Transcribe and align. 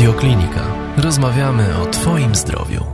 Radioklinika. 0.00 0.66
Rozmawiamy 0.96 1.76
o 1.82 1.86
Twoim 1.86 2.34
zdrowiu. 2.34 2.84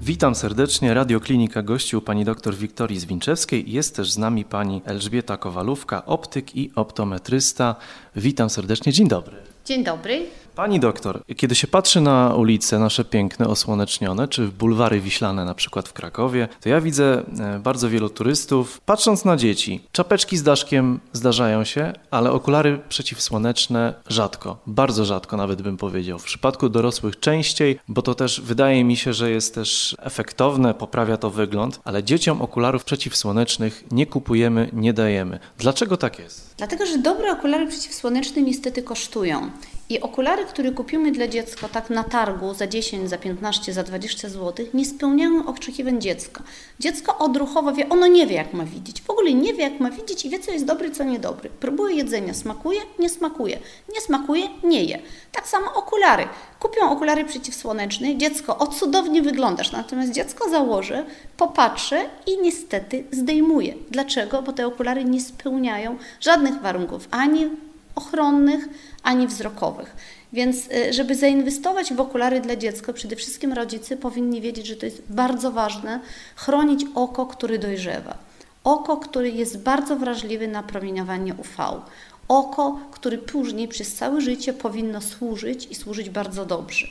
Witam 0.00 0.34
serdecznie. 0.34 0.94
Radioklinika 0.94 1.62
gościu 1.62 2.00
pani 2.00 2.24
dr 2.24 2.54
Wiktorii 2.54 3.00
Zwinczewskiej. 3.00 3.72
Jest 3.72 3.96
też 3.96 4.12
z 4.12 4.18
nami 4.18 4.44
pani 4.44 4.82
Elżbieta 4.84 5.36
Kowalówka, 5.36 6.06
optyk 6.06 6.56
i 6.56 6.72
optometrysta. 6.74 7.76
Witam 8.16 8.50
serdecznie. 8.50 8.92
Dzień 8.92 9.08
dobry. 9.08 9.36
Dzień 9.64 9.84
dobry. 9.84 10.26
Pani 10.54 10.80
doktor, 10.80 11.22
kiedy 11.36 11.54
się 11.54 11.66
patrzy 11.66 12.00
na 12.00 12.34
ulice 12.34 12.78
nasze 12.78 13.04
piękne, 13.04 13.48
osłonecznione, 13.48 14.28
czy 14.28 14.48
bulwary 14.48 15.00
wiślane 15.00 15.44
na 15.44 15.54
przykład 15.54 15.88
w 15.88 15.92
Krakowie, 15.92 16.48
to 16.60 16.68
ja 16.68 16.80
widzę 16.80 17.22
e, 17.40 17.58
bardzo 17.58 17.90
wielu 17.90 18.08
turystów. 18.08 18.80
Patrząc 18.80 19.24
na 19.24 19.36
dzieci, 19.36 19.80
czapeczki 19.92 20.36
z 20.36 20.42
daszkiem 20.42 21.00
zdarzają 21.12 21.64
się, 21.64 21.92
ale 22.10 22.32
okulary 22.32 22.80
przeciwsłoneczne 22.88 23.94
rzadko, 24.08 24.56
bardzo 24.66 25.04
rzadko 25.04 25.36
nawet 25.36 25.62
bym 25.62 25.76
powiedział. 25.76 26.18
W 26.18 26.24
przypadku 26.24 26.68
dorosłych 26.68 27.20
częściej, 27.20 27.78
bo 27.88 28.02
to 28.02 28.14
też 28.14 28.40
wydaje 28.40 28.84
mi 28.84 28.96
się, 28.96 29.12
że 29.12 29.30
jest 29.30 29.54
też 29.54 29.96
efektowne, 29.98 30.74
poprawia 30.74 31.16
to 31.16 31.30
wygląd, 31.30 31.80
ale 31.84 32.04
dzieciom 32.04 32.42
okularów 32.42 32.84
przeciwsłonecznych 32.84 33.84
nie 33.90 34.06
kupujemy, 34.06 34.70
nie 34.72 34.92
dajemy. 34.92 35.38
Dlaczego 35.58 35.96
tak 35.96 36.18
jest? 36.18 36.54
Dlatego, 36.58 36.86
że 36.86 36.98
dobre 36.98 37.32
okulary 37.32 37.66
przeciwsłoneczne 37.66 38.42
niestety 38.42 38.82
kosztują. 38.82 39.50
I 39.88 40.00
okulary, 40.00 40.44
które 40.44 40.70
kupimy 40.70 41.12
dla 41.12 41.28
dziecka 41.28 41.68
tak 41.68 41.90
na 41.90 42.04
targu 42.04 42.54
za 42.54 42.66
10, 42.66 43.10
za 43.10 43.18
15, 43.18 43.72
za 43.72 43.82
20 43.82 44.28
zł, 44.28 44.66
nie 44.74 44.84
spełniają 44.84 45.46
oczekiwań 45.46 46.00
dziecka. 46.00 46.42
Dziecko 46.80 47.18
odruchowo 47.18 47.72
wie, 47.72 47.88
ono 47.88 48.06
nie 48.06 48.26
wie, 48.26 48.36
jak 48.36 48.52
ma 48.52 48.64
widzieć. 48.64 49.02
W 49.02 49.10
ogóle 49.10 49.32
nie 49.32 49.54
wie, 49.54 49.62
jak 49.62 49.80
ma 49.80 49.90
widzieć 49.90 50.24
i 50.24 50.30
wie, 50.30 50.38
co 50.38 50.50
jest 50.50 50.64
dobre, 50.64 50.90
co 50.90 51.04
niedobry. 51.04 51.50
Próbuje 51.60 51.96
jedzenia, 51.96 52.34
smakuje, 52.34 52.80
nie 52.98 53.08
smakuje. 53.08 53.58
Nie 53.94 54.00
smakuje, 54.00 54.48
nie 54.62 54.84
je. 54.84 54.98
Tak 55.32 55.48
samo 55.48 55.74
okulary. 55.74 56.28
Kupią 56.60 56.90
okulary 56.90 57.24
przeciwsłoneczne, 57.24 58.16
dziecko, 58.16 58.58
o 58.58 58.66
cudownie 58.66 59.22
wyglądasz, 59.22 59.72
natomiast 59.72 60.12
dziecko 60.12 60.50
założy, 60.50 61.04
popatrzy 61.36 61.96
i 62.26 62.38
niestety 62.38 63.04
zdejmuje. 63.10 63.74
Dlaczego? 63.90 64.42
Bo 64.42 64.52
te 64.52 64.66
okulary 64.66 65.04
nie 65.04 65.20
spełniają 65.20 65.98
żadnych 66.20 66.60
warunków, 66.60 67.08
ani 67.10 67.50
ochronnych, 67.94 68.68
ani 69.02 69.26
wzrokowych. 69.26 69.96
Więc, 70.32 70.56
y, 70.70 70.92
żeby 70.92 71.14
zainwestować 71.14 71.94
w 71.94 72.00
okulary 72.00 72.40
dla 72.40 72.56
dziecka, 72.56 72.92
przede 72.92 73.16
wszystkim 73.16 73.52
rodzice 73.52 73.96
powinni 73.96 74.40
wiedzieć, 74.40 74.66
że 74.66 74.76
to 74.76 74.86
jest 74.86 75.02
bardzo 75.08 75.52
ważne 75.52 76.00
chronić 76.36 76.86
oko, 76.94 77.26
które 77.26 77.58
dojrzewa. 77.58 78.18
Oko, 78.64 78.96
które 78.96 79.28
jest 79.28 79.58
bardzo 79.58 79.96
wrażliwe 79.96 80.48
na 80.48 80.62
promieniowanie 80.62 81.34
UV. 81.34 81.80
Oko, 82.28 82.78
które 82.90 83.18
później 83.18 83.68
przez 83.68 83.94
całe 83.94 84.20
życie 84.20 84.52
powinno 84.52 85.00
służyć 85.00 85.66
i 85.70 85.74
służyć 85.74 86.10
bardzo 86.10 86.46
dobrze. 86.46 86.86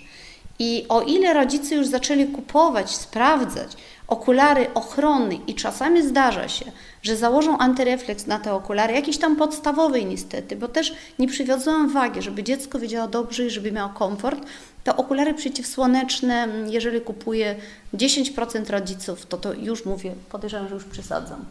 I 0.59 0.85
o 0.89 1.01
ile 1.01 1.33
rodzice 1.33 1.75
już 1.75 1.87
zaczęli 1.87 2.27
kupować, 2.27 2.89
sprawdzać 2.95 3.77
okulary 4.13 4.73
ochronne 4.73 5.35
i 5.47 5.55
czasami 5.55 6.01
zdarza 6.01 6.47
się, 6.47 6.65
że 7.01 7.17
założą 7.17 7.57
antyrefleks 7.57 8.27
na 8.27 8.39
te 8.39 8.53
okulary, 8.53 8.93
jakiś 8.93 9.17
tam 9.17 9.35
podstawowy 9.35 10.05
niestety, 10.05 10.55
bo 10.55 10.67
też 10.67 10.95
nie 11.19 11.27
przywiązują 11.27 11.89
wagi, 11.89 12.21
żeby 12.21 12.43
dziecko 12.43 12.79
widziało 12.79 13.07
dobrze 13.07 13.45
i 13.45 13.49
żeby 13.49 13.71
miało 13.71 13.89
komfort, 13.89 14.45
to 14.83 14.95
okulary 14.95 15.33
przeciwsłoneczne, 15.33 16.47
jeżeli 16.69 17.01
kupuje 17.01 17.55
10% 17.93 18.71
rodziców, 18.71 19.25
to 19.25 19.37
to 19.37 19.53
już 19.53 19.85
mówię, 19.85 20.11
podejrzewam, 20.29 20.67
że 20.67 20.75
już 20.75 20.83
przesadzam, 20.83 21.45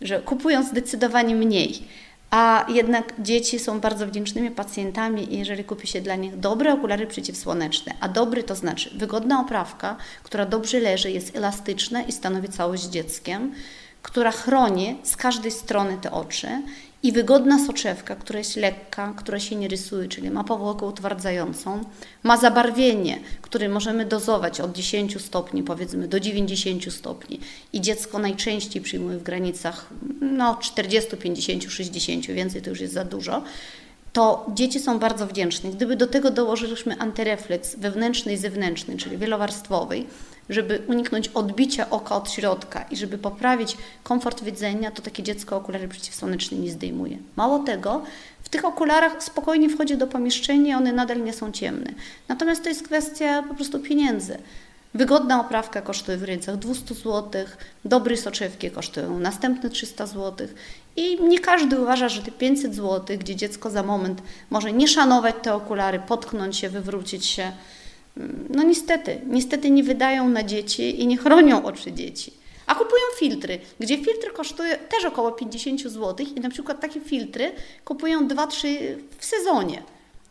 że 0.00 0.20
kupują 0.20 0.62
zdecydowanie 0.62 1.34
mniej 1.34 1.88
a 2.36 2.66
jednak 2.68 3.12
dzieci 3.18 3.58
są 3.58 3.80
bardzo 3.80 4.06
wdzięcznymi 4.06 4.50
pacjentami 4.50 5.38
jeżeli 5.38 5.64
kupi 5.64 5.86
się 5.86 6.00
dla 6.00 6.16
nich 6.16 6.38
dobre 6.38 6.74
okulary 6.74 7.06
przeciwsłoneczne, 7.06 7.94
a 8.00 8.08
dobry 8.08 8.42
to 8.42 8.54
znaczy 8.54 8.90
wygodna 8.98 9.40
oprawka, 9.40 9.96
która 10.22 10.46
dobrze 10.46 10.80
leży, 10.80 11.10
jest 11.10 11.36
elastyczna 11.36 12.02
i 12.02 12.12
stanowi 12.12 12.48
całość 12.48 12.82
dzieckiem, 12.84 13.54
która 14.02 14.30
chroni 14.30 14.98
z 15.02 15.16
każdej 15.16 15.50
strony 15.50 15.98
te 16.00 16.10
oczy 16.10 16.48
i 17.04 17.12
wygodna 17.12 17.66
soczewka, 17.66 18.16
która 18.16 18.38
jest 18.38 18.56
lekka, 18.56 19.14
która 19.16 19.40
się 19.40 19.56
nie 19.56 19.68
rysuje, 19.68 20.08
czyli 20.08 20.30
ma 20.30 20.44
powłokę 20.44 20.86
utwardzającą, 20.86 21.84
ma 22.22 22.36
zabarwienie, 22.36 23.18
które 23.42 23.68
możemy 23.68 24.04
dozować 24.04 24.60
od 24.60 24.72
10 24.72 25.22
stopni 25.22 25.62
powiedzmy 25.62 26.08
do 26.08 26.20
90 26.20 26.92
stopni 26.92 27.40
i 27.72 27.80
dziecko 27.80 28.18
najczęściej 28.18 28.82
przyjmuje 28.82 29.18
w 29.18 29.22
granicach 29.22 29.86
no 30.20 30.56
40, 30.56 31.16
50, 31.16 31.64
60, 31.64 32.26
więcej 32.26 32.62
to 32.62 32.70
już 32.70 32.80
jest 32.80 32.94
za 32.94 33.04
dużo, 33.04 33.42
to 34.12 34.46
dzieci 34.54 34.80
są 34.80 34.98
bardzo 34.98 35.26
wdzięczne. 35.26 35.70
Gdyby 35.70 35.96
do 35.96 36.06
tego 36.06 36.30
dołożyliśmy 36.30 36.98
antyrefleks 36.98 37.76
wewnętrzny 37.76 38.32
i 38.32 38.36
zewnętrzny, 38.36 38.96
czyli 38.96 39.18
wielowarstwowy, 39.18 40.04
żeby 40.48 40.82
uniknąć 40.86 41.28
odbicia 41.28 41.90
oka 41.90 42.16
od 42.16 42.30
środka 42.30 42.84
i 42.90 42.96
żeby 42.96 43.18
poprawić 43.18 43.76
komfort 44.02 44.44
widzenia, 44.44 44.90
to 44.90 45.02
takie 45.02 45.22
dziecko 45.22 45.56
okulary 45.56 45.88
przeciwsłoneczne 45.88 46.58
nie 46.58 46.70
zdejmuje. 46.70 47.18
Mało 47.36 47.58
tego, 47.58 48.02
w 48.42 48.48
tych 48.48 48.64
okularach 48.64 49.22
spokojnie 49.22 49.68
wchodzi 49.68 49.96
do 49.96 50.06
pomieszczenia, 50.06 50.76
one 50.76 50.92
nadal 50.92 51.22
nie 51.22 51.32
są 51.32 51.52
ciemne. 51.52 51.90
Natomiast 52.28 52.62
to 52.62 52.68
jest 52.68 52.82
kwestia 52.82 53.42
po 53.42 53.54
prostu 53.54 53.80
pieniędzy. 53.80 54.38
Wygodna 54.94 55.40
oprawka 55.40 55.82
kosztuje 55.82 56.18
w 56.18 56.20
granicach 56.20 56.56
200 56.56 56.94
zł, 56.94 57.44
dobre 57.84 58.16
soczewki 58.16 58.70
kosztują 58.70 59.18
następne 59.18 59.70
300 59.70 60.06
zł 60.06 60.48
i 60.96 61.22
nie 61.22 61.38
każdy 61.38 61.80
uważa, 61.80 62.08
że 62.08 62.22
te 62.22 62.30
500 62.30 62.74
zł, 62.74 63.16
gdzie 63.18 63.36
dziecko 63.36 63.70
za 63.70 63.82
moment 63.82 64.22
może 64.50 64.72
nie 64.72 64.88
szanować 64.88 65.34
te 65.42 65.54
okulary, 65.54 65.98
potknąć 65.98 66.56
się, 66.56 66.68
wywrócić 66.68 67.26
się, 67.26 67.52
no 68.50 68.62
niestety, 68.62 69.20
niestety 69.26 69.70
nie 69.70 69.82
wydają 69.82 70.28
na 70.28 70.42
dzieci 70.42 71.00
i 71.00 71.06
nie 71.06 71.16
chronią 71.16 71.64
oczy 71.64 71.92
dzieci. 71.92 72.32
A 72.66 72.74
kupują 72.74 73.02
filtry, 73.18 73.58
gdzie 73.80 73.96
filtr 73.96 74.32
kosztuje 74.32 74.76
też 74.76 75.04
około 75.04 75.32
50 75.32 75.80
zł 75.80 76.26
i 76.36 76.40
na 76.40 76.50
przykład 76.50 76.80
takie 76.80 77.00
filtry 77.00 77.52
kupują 77.84 78.28
2-3 78.28 78.68
w 79.18 79.24
sezonie 79.24 79.82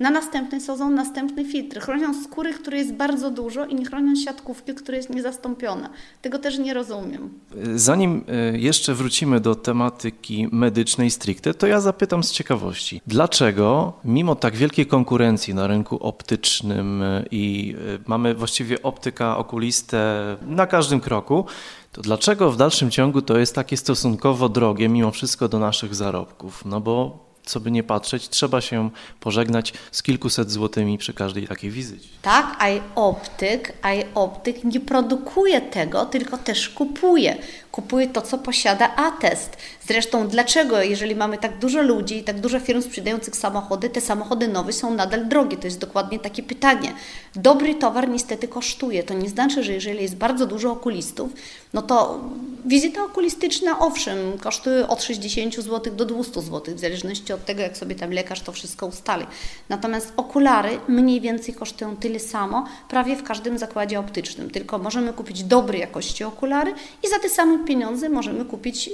na 0.04 0.10
następny 0.10 0.62
sezon 0.62 0.96
następny 0.96 1.46
filtr. 1.46 1.80
Chronią 1.80 2.24
skóry, 2.24 2.54
które 2.54 2.78
jest 2.78 2.94
bardzo 2.94 3.32
dużo 3.32 3.66
i 3.66 3.76
nie 3.76 3.86
chronią 3.86 4.16
siatkówki, 4.16 4.74
która 4.74 4.98
jest 4.98 5.10
niezastąpiona. 5.10 5.90
Tego 6.22 6.40
też 6.40 6.60
nie 6.60 6.74
rozumiem. 6.74 7.30
Zanim 7.76 8.24
e, 8.28 8.58
jeszcze 8.58 8.94
wrócimy 8.94 9.40
do 9.40 9.56
tematyki 9.56 10.48
medycznej 10.52 11.12
stricte, 11.12 11.54
to 11.54 11.68
ja 11.68 11.82
zapytam 11.82 12.24
z 12.24 12.32
ciekawości. 12.32 13.02
Dlaczego 13.08 13.94
mimo 14.06 14.36
tak 14.36 14.56
wielkiej 14.56 14.86
konkurencji 14.86 15.54
na 15.54 15.68
rynku 15.68 15.98
optycznym 15.98 17.04
e, 17.04 17.26
i 17.32 17.76
e, 17.78 18.00
mamy 18.08 18.36
właściwie 18.36 18.84
optyka, 18.84 19.38
okulistę 19.38 20.38
na 20.48 20.68
każdym 20.68 21.00
kroku, 21.00 21.46
to 21.92 22.02
dlaczego 22.02 22.52
w 22.52 22.58
dalszym 22.58 22.92
ciągu 22.92 23.22
to 23.22 23.38
jest 23.38 23.56
takie 23.56 23.78
stosunkowo 23.78 24.50
drogie 24.50 24.90
mimo 24.90 25.12
wszystko 25.12 25.48
do 25.48 25.60
naszych 25.60 25.96
zarobków? 25.96 26.66
No 26.66 26.82
bo 26.82 27.23
co 27.46 27.60
by 27.60 27.72
nie 27.72 27.84
patrzeć, 27.84 28.30
trzeba 28.30 28.62
się 28.62 28.90
pożegnać 29.20 29.74
z 29.92 30.04
kilkuset 30.04 30.52
złotymi 30.52 30.98
przy 30.98 31.14
każdej 31.14 31.48
takiej 31.48 31.72
wizycie. 31.72 32.10
Tak, 32.22 32.64
optyk, 32.96 33.74
optyk 34.16 34.64
nie 34.64 34.80
produkuje 34.80 35.62
tego, 35.62 36.06
tylko 36.06 36.38
też 36.38 36.70
kupuje. 36.70 37.38
Kupuje 37.72 38.08
to, 38.08 38.22
co 38.22 38.38
posiada 38.38 38.96
atest. 38.96 39.58
Zresztą 39.88 40.28
dlaczego, 40.28 40.82
jeżeli 40.82 41.16
mamy 41.16 41.38
tak 41.38 41.60
dużo 41.60 41.82
ludzi 41.82 42.18
i 42.18 42.24
tak 42.24 42.40
dużo 42.40 42.60
firm 42.60 42.82
sprzedających 42.82 43.36
samochody, 43.36 43.90
te 43.90 44.02
samochody 44.02 44.48
nowe 44.48 44.74
są 44.74 44.94
nadal 44.94 45.28
drogie? 45.28 45.58
To 45.58 45.68
jest 45.68 45.80
dokładnie 45.80 46.20
takie 46.20 46.44
pytanie. 46.44 46.94
Dobry 47.36 47.76
towar 47.76 48.10
niestety 48.10 48.48
kosztuje. 48.48 49.04
To 49.04 49.14
nie 49.14 49.30
znaczy, 49.30 49.64
że 49.64 49.74
jeżeli 49.74 50.02
jest 50.02 50.16
bardzo 50.16 50.46
dużo 50.46 50.72
okulistów, 50.72 51.32
no 51.74 51.82
to 51.82 52.20
wizyta 52.66 53.04
okulistyczna, 53.04 53.80
owszem, 53.80 54.18
kosztuje 54.38 54.88
od 54.88 55.04
60 55.04 55.56
zł 55.56 55.96
do 55.96 56.06
200 56.06 56.42
zł, 56.42 56.76
w 56.76 56.80
zależności 56.80 57.33
od 57.34 57.46
tego, 57.46 57.62
jak 57.62 57.78
sobie 57.78 57.96
tam 57.96 58.12
lekarz 58.12 58.42
to 58.42 58.52
wszystko 58.52 58.86
ustali. 58.86 59.26
Natomiast 59.70 60.14
okulary 60.18 60.80
mniej 60.88 61.22
więcej 61.22 61.54
kosztują 61.56 61.96
tyle 61.96 62.20
samo, 62.20 62.68
prawie 62.90 63.16
w 63.16 63.24
każdym 63.24 63.58
zakładzie 63.58 64.00
optycznym. 64.00 64.50
Tylko 64.50 64.78
możemy 64.78 65.14
kupić 65.14 65.44
dobrej 65.44 65.82
jakości 65.82 66.24
okulary 66.24 66.74
i 67.04 67.10
za 67.10 67.20
te 67.20 67.30
same 67.30 67.66
pieniądze 67.66 68.10
możemy 68.10 68.46
kupić 68.46 68.90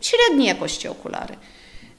średniej 0.00 0.48
jakości 0.48 0.88
okulary. 0.88 1.36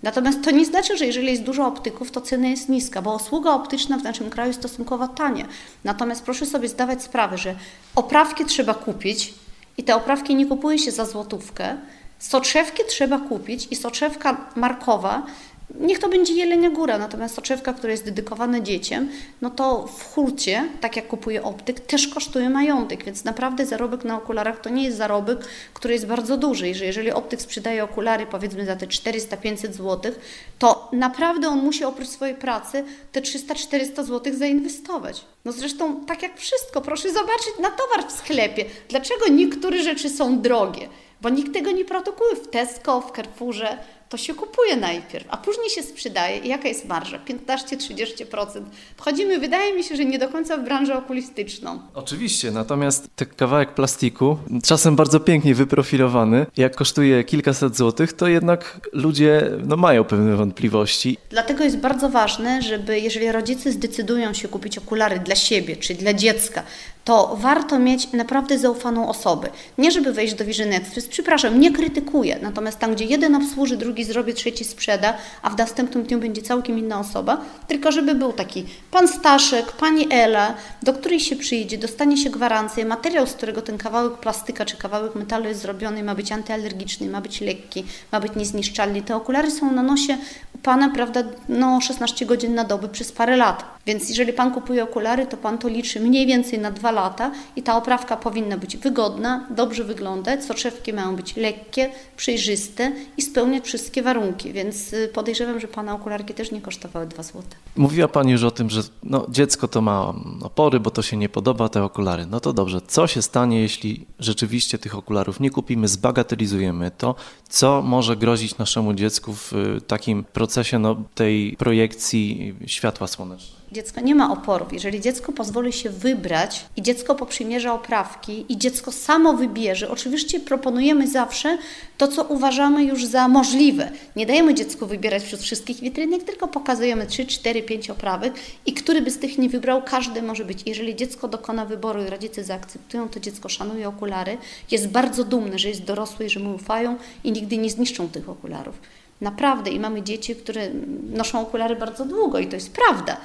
Natomiast 0.03 0.43
to 0.43 0.51
nie 0.51 0.65
znaczy, 0.65 0.97
że 0.97 1.05
jeżeli 1.05 1.27
jest 1.27 1.43
dużo 1.43 1.67
optyków, 1.67 2.11
to 2.11 2.21
cena 2.21 2.47
jest 2.47 2.69
niska, 2.69 3.01
bo 3.01 3.15
usługa 3.15 3.51
optyczna 3.51 3.97
w 3.97 4.03
naszym 4.03 4.29
kraju 4.29 4.49
jest 4.49 4.59
stosunkowo 4.59 5.07
tania. 5.07 5.45
Natomiast 5.83 6.23
proszę 6.23 6.45
sobie 6.45 6.67
zdawać 6.67 7.03
sprawę, 7.03 7.37
że 7.37 7.55
oprawki 7.95 8.45
trzeba 8.45 8.73
kupić 8.73 9.33
i 9.77 9.83
te 9.83 9.95
oprawki 9.95 10.35
nie 10.35 10.45
kupuje 10.45 10.79
się 10.79 10.91
za 10.91 11.05
złotówkę. 11.05 11.77
Soczewki 12.19 12.83
trzeba 12.89 13.19
kupić 13.19 13.67
i 13.71 13.75
soczewka 13.75 14.37
markowa 14.55 15.25
niech 15.75 15.99
to 15.99 16.09
będzie 16.09 16.33
Jelenia 16.33 16.69
Góra, 16.69 16.97
natomiast 16.97 17.35
soczewka, 17.35 17.73
która 17.73 17.91
jest 17.91 18.05
dedykowana 18.05 18.59
dzieciom, 18.59 19.09
no 19.41 19.49
to 19.49 19.87
w 19.87 20.03
hurcie, 20.03 20.69
tak 20.81 20.95
jak 20.95 21.07
kupuje 21.07 21.43
optyk, 21.43 21.79
też 21.79 22.07
kosztuje 22.07 22.49
majątek, 22.49 23.03
więc 23.03 23.23
naprawdę 23.23 23.65
zarobek 23.65 24.03
na 24.03 24.17
okularach 24.17 24.61
to 24.61 24.69
nie 24.69 24.83
jest 24.83 24.97
zarobek, 24.97 25.39
który 25.73 25.93
jest 25.93 26.07
bardzo 26.07 26.37
duży. 26.37 26.73
Że 26.73 26.85
jeżeli 26.85 27.11
optyk 27.11 27.41
sprzedaje 27.41 27.83
okulary 27.83 28.25
powiedzmy 28.25 28.65
za 28.65 28.75
te 28.75 28.87
400-500 28.87 29.73
zł, 29.73 30.11
to 30.59 30.89
naprawdę 30.93 31.47
on 31.47 31.59
musi 31.59 31.85
oprócz 31.85 32.07
swojej 32.07 32.35
pracy 32.35 32.83
te 33.11 33.21
300-400 33.21 34.03
zł 34.03 34.33
zainwestować. 34.35 35.25
No 35.45 35.51
zresztą 35.51 36.05
tak 36.05 36.21
jak 36.21 36.37
wszystko, 36.37 36.81
proszę 36.81 37.13
zobaczyć 37.13 37.53
na 37.59 37.69
towar 37.69 38.07
w 38.07 38.11
sklepie. 38.11 38.65
Dlaczego 38.89 39.27
niektóre 39.27 39.83
rzeczy 39.83 40.09
są 40.09 40.41
drogie? 40.41 40.89
Bo 41.21 41.29
nikt 41.29 41.53
tego 41.53 41.71
nie 41.71 41.85
produkuje 41.85 42.35
w 42.35 42.47
Tesco, 42.47 43.01
w 43.01 43.11
Carrefourze, 43.15 43.77
to 44.09 44.17
się 44.17 44.33
kupuje 44.33 44.75
najpierw, 44.75 45.25
a 45.29 45.37
później 45.37 45.69
się 45.69 45.83
sprzedaje. 45.83 46.37
I 46.37 46.47
jaka 46.47 46.67
jest 46.67 46.85
marża? 46.85 47.19
15-30%. 47.47 48.61
Wchodzimy, 48.97 49.39
wydaje 49.39 49.73
mi 49.73 49.83
się, 49.83 49.95
że 49.95 50.05
nie 50.05 50.19
do 50.19 50.29
końca 50.29 50.57
w 50.57 50.63
branżę 50.63 50.97
okulistyczną. 50.97 51.79
Oczywiście, 51.93 52.51
natomiast 52.51 53.07
ten 53.15 53.27
kawałek 53.27 53.73
plastiku, 53.73 54.37
czasem 54.63 54.95
bardzo 54.95 55.19
pięknie 55.19 55.55
wyprofilowany, 55.55 56.45
jak 56.57 56.75
kosztuje 56.75 57.23
kilkaset 57.23 57.77
złotych, 57.77 58.13
to 58.13 58.27
jednak 58.27 58.89
ludzie 58.93 59.51
no, 59.65 59.77
mają 59.77 60.03
pewne 60.03 60.35
wątpliwości. 60.35 61.17
Dlatego 61.29 61.63
jest 61.63 61.77
bardzo 61.77 62.09
ważne, 62.09 62.61
żeby 62.61 62.99
jeżeli 62.99 63.31
rodzice 63.31 63.71
zdecydują 63.71 64.33
się 64.33 64.47
kupić 64.47 64.77
okulary 64.77 65.19
dla 65.19 65.35
siebie 65.35 65.75
czy 65.75 65.93
dla 65.93 66.13
dziecka, 66.13 66.63
to 67.07 67.35
warto 67.39 67.79
mieć 67.79 68.11
naprawdę 68.11 68.59
zaufaną 68.59 69.09
osobę. 69.09 69.49
Nie 69.77 69.91
żeby 69.91 70.13
wejść 70.13 70.33
do 70.33 70.45
Vision 70.45 70.73
Express, 70.73 71.07
przepraszam, 71.07 71.59
nie 71.59 71.71
krytykuję, 71.71 72.39
natomiast 72.41 72.79
tam, 72.79 72.95
gdzie 72.95 73.05
jeden 73.05 73.35
obsłuży, 73.35 73.77
drugi 73.77 73.96
zrobi, 74.03 74.33
trzeci 74.33 74.65
sprzeda, 74.65 75.13
a 75.41 75.49
w 75.49 75.57
następnym 75.57 76.03
dniu 76.03 76.19
będzie 76.19 76.41
całkiem 76.41 76.79
inna 76.79 76.99
osoba, 76.99 77.41
tylko 77.67 77.91
żeby 77.91 78.15
był 78.15 78.33
taki 78.33 78.65
pan 78.91 79.07
Staszek, 79.07 79.71
pani 79.71 80.07
Ela, 80.13 80.53
do 80.83 80.93
której 80.93 81.19
się 81.19 81.35
przyjdzie, 81.35 81.77
dostanie 81.77 82.17
się 82.17 82.29
gwarancję, 82.29 82.85
materiał, 82.85 83.27
z 83.27 83.33
którego 83.33 83.61
ten 83.61 83.77
kawałek 83.77 84.13
plastyka 84.13 84.65
czy 84.65 84.77
kawałek 84.77 85.15
metalu 85.15 85.47
jest 85.47 85.61
zrobiony, 85.61 86.03
ma 86.03 86.15
być 86.15 86.31
antyalergiczny, 86.31 87.09
ma 87.09 87.21
być 87.21 87.41
lekki, 87.41 87.85
ma 88.11 88.19
być 88.19 88.35
niezniszczalny. 88.35 89.01
Te 89.01 89.15
okulary 89.15 89.51
są 89.51 89.71
na 89.71 89.83
nosie 89.83 90.17
u 90.55 90.57
pana, 90.57 90.89
prawda, 90.89 91.23
no 91.49 91.81
16 91.81 92.25
godzin 92.25 92.55
na 92.55 92.63
dobę 92.63 92.89
przez 92.89 93.11
parę 93.11 93.37
lat. 93.37 93.76
Więc 93.87 94.09
jeżeli 94.09 94.33
pan 94.33 94.53
kupuje 94.53 94.83
okulary, 94.83 95.27
to 95.27 95.37
pan 95.37 95.57
to 95.57 95.67
liczy 95.67 95.99
mniej 95.99 96.25
więcej 96.25 96.59
na 96.59 96.71
dwa 96.71 96.91
lata 96.91 97.31
i 97.55 97.63
ta 97.63 97.77
oprawka 97.77 98.17
powinna 98.17 98.57
być 98.57 98.77
wygodna, 98.77 99.47
dobrze 99.49 99.83
wyglądać, 99.83 100.45
soczewki 100.45 100.93
mają 100.93 101.15
być 101.15 101.35
lekkie, 101.35 101.91
przejrzyste 102.17 102.91
i 103.17 103.21
spełniać 103.21 103.65
wszystkie 103.65 104.01
warunki, 104.01 104.53
więc 104.53 104.93
y, 104.93 105.09
podejrzewam, 105.13 105.59
że 105.59 105.67
Pana 105.67 105.93
okularki 105.95 106.33
też 106.33 106.51
nie 106.51 106.61
kosztowały 106.61 107.05
2 107.05 107.23
zł. 107.23 107.43
Mówiła 107.75 108.07
Pani 108.07 108.31
już 108.31 108.43
o 108.43 108.51
tym, 108.51 108.69
że 108.69 108.81
no, 109.03 109.25
dziecko 109.29 109.67
to 109.67 109.81
ma 109.81 110.13
opory, 110.41 110.79
bo 110.79 110.91
to 110.91 111.01
się 111.01 111.17
nie 111.17 111.29
podoba, 111.29 111.69
te 111.69 111.83
okulary. 111.83 112.25
No 112.25 112.39
to 112.39 112.53
dobrze, 112.53 112.81
co 112.87 113.07
się 113.07 113.21
stanie, 113.21 113.61
jeśli 113.61 114.05
rzeczywiście 114.19 114.77
tych 114.77 114.95
okularów 114.95 115.39
nie 115.39 115.49
kupimy, 115.49 115.87
zbagatelizujemy 115.87 116.91
to, 116.97 117.15
co 117.49 117.81
może 117.81 118.15
grozić 118.15 118.57
naszemu 118.57 118.93
dziecku 118.93 119.33
w 119.33 119.53
y, 119.53 119.81
takim 119.81 120.23
procesie 120.23 120.79
no, 120.79 120.95
tej 121.15 121.55
projekcji 121.57 122.55
światła 122.65 123.07
słonecznego? 123.07 123.56
Dziecko 123.77 124.01
nie 124.01 124.15
ma 124.15 124.31
oporów. 124.31 124.73
Jeżeli 124.73 125.01
dziecko 125.01 125.31
pozwoli 125.31 125.73
się 125.73 125.89
wybrać 125.89 126.65
i 126.77 126.81
dziecko 126.81 127.15
poprzymierza 127.15 127.73
oprawki 127.73 128.45
i 128.49 128.57
dziecko 128.57 128.91
samo 128.91 129.33
wybierze, 129.33 129.89
oczywiście 129.89 130.39
proponujemy 130.39 131.07
zawsze 131.07 131.57
to, 131.97 132.07
co 132.07 132.23
uważamy 132.23 132.83
już 132.83 133.05
za 133.05 133.27
możliwe. 133.27 133.91
Nie 134.15 134.25
dajemy 134.25 134.53
dziecku 134.53 134.87
wybierać 134.87 135.23
wśród 135.23 135.41
wszystkich 135.41 135.79
witrynek, 135.79 136.23
tylko 136.23 136.47
pokazujemy 136.47 137.05
3, 137.05 137.25
4, 137.25 137.63
5 137.63 137.89
oprawek 137.89 138.33
i 138.65 138.73
który 138.73 139.01
by 139.01 139.11
z 139.11 139.17
tych 139.17 139.37
nie 139.37 139.49
wybrał, 139.49 139.81
każdy 139.81 140.21
może 140.21 140.45
być. 140.45 140.59
Jeżeli 140.65 140.95
dziecko 140.95 141.27
dokona 141.27 141.65
wyboru 141.65 142.03
i 142.03 142.09
rodzice 142.09 142.43
zaakceptują, 142.43 143.09
to 143.09 143.19
dziecko 143.19 143.49
szanuje 143.49 143.87
okulary, 143.87 144.37
jest 144.71 144.87
bardzo 144.87 145.23
dumne, 145.23 145.59
że 145.59 145.69
jest 145.69 145.83
dorosłe 145.83 146.25
i 146.25 146.29
że 146.29 146.39
mu 146.39 146.55
ufają 146.55 146.95
i 147.23 147.31
nigdy 147.31 147.57
nie 147.57 147.69
zniszczą 147.69 148.09
tych 148.09 148.29
okularów. 148.29 148.75
Naprawdę 149.21 149.71
i 149.71 149.79
mamy 149.79 150.01
dzieci, 150.03 150.35
które 150.35 150.69
noszą 151.13 151.41
okulary 151.41 151.75
bardzo 151.75 152.05
długo 152.05 152.39
i 152.39 152.47
to 152.47 152.55
jest 152.55 152.71
prawda. 152.71 153.17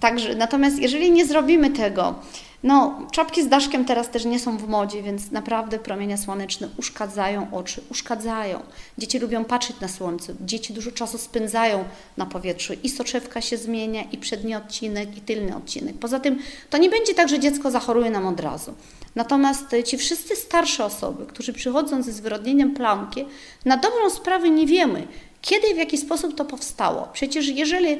Także, 0.00 0.34
natomiast 0.34 0.78
jeżeli 0.78 1.10
nie 1.10 1.26
zrobimy 1.26 1.70
tego, 1.70 2.14
no, 2.62 3.06
czapki 3.12 3.42
z 3.42 3.48
daszkiem 3.48 3.84
teraz 3.84 4.10
też 4.10 4.24
nie 4.24 4.38
są 4.38 4.58
w 4.58 4.68
modzie, 4.68 5.02
więc 5.02 5.30
naprawdę 5.30 5.78
promienie 5.78 6.18
słoneczne 6.18 6.68
uszkadzają 6.76 7.46
oczy, 7.52 7.80
uszkadzają. 7.90 8.60
Dzieci 8.98 9.18
lubią 9.18 9.44
patrzeć 9.44 9.80
na 9.80 9.88
słońce, 9.88 10.34
dzieci 10.40 10.72
dużo 10.72 10.92
czasu 10.92 11.18
spędzają 11.18 11.84
na 12.16 12.26
powietrzu 12.26 12.72
i 12.82 12.88
soczewka 12.88 13.40
się 13.40 13.56
zmienia, 13.56 14.02
i 14.02 14.18
przedni 14.18 14.54
odcinek, 14.54 15.16
i 15.16 15.20
tylny 15.20 15.56
odcinek. 15.56 15.98
Poza 15.98 16.20
tym 16.20 16.38
to 16.70 16.78
nie 16.78 16.90
będzie 16.90 17.14
tak, 17.14 17.28
że 17.28 17.38
dziecko 17.38 17.70
zachoruje 17.70 18.10
nam 18.10 18.26
od 18.26 18.40
razu. 18.40 18.74
Natomiast 19.14 19.66
ci 19.84 19.98
wszyscy 19.98 20.36
starsze 20.36 20.84
osoby, 20.84 21.26
którzy 21.26 21.52
przychodzą 21.52 22.02
ze 22.02 22.12
zwyrodnieniem 22.12 22.74
plamki, 22.74 23.24
na 23.64 23.76
dobrą 23.76 24.10
sprawę 24.10 24.50
nie 24.50 24.66
wiemy, 24.66 25.06
kiedy 25.42 25.68
i 25.68 25.74
w 25.74 25.78
jaki 25.78 25.98
sposób 25.98 26.34
to 26.34 26.44
powstało. 26.44 27.08
Przecież 27.12 27.48
jeżeli 27.48 27.98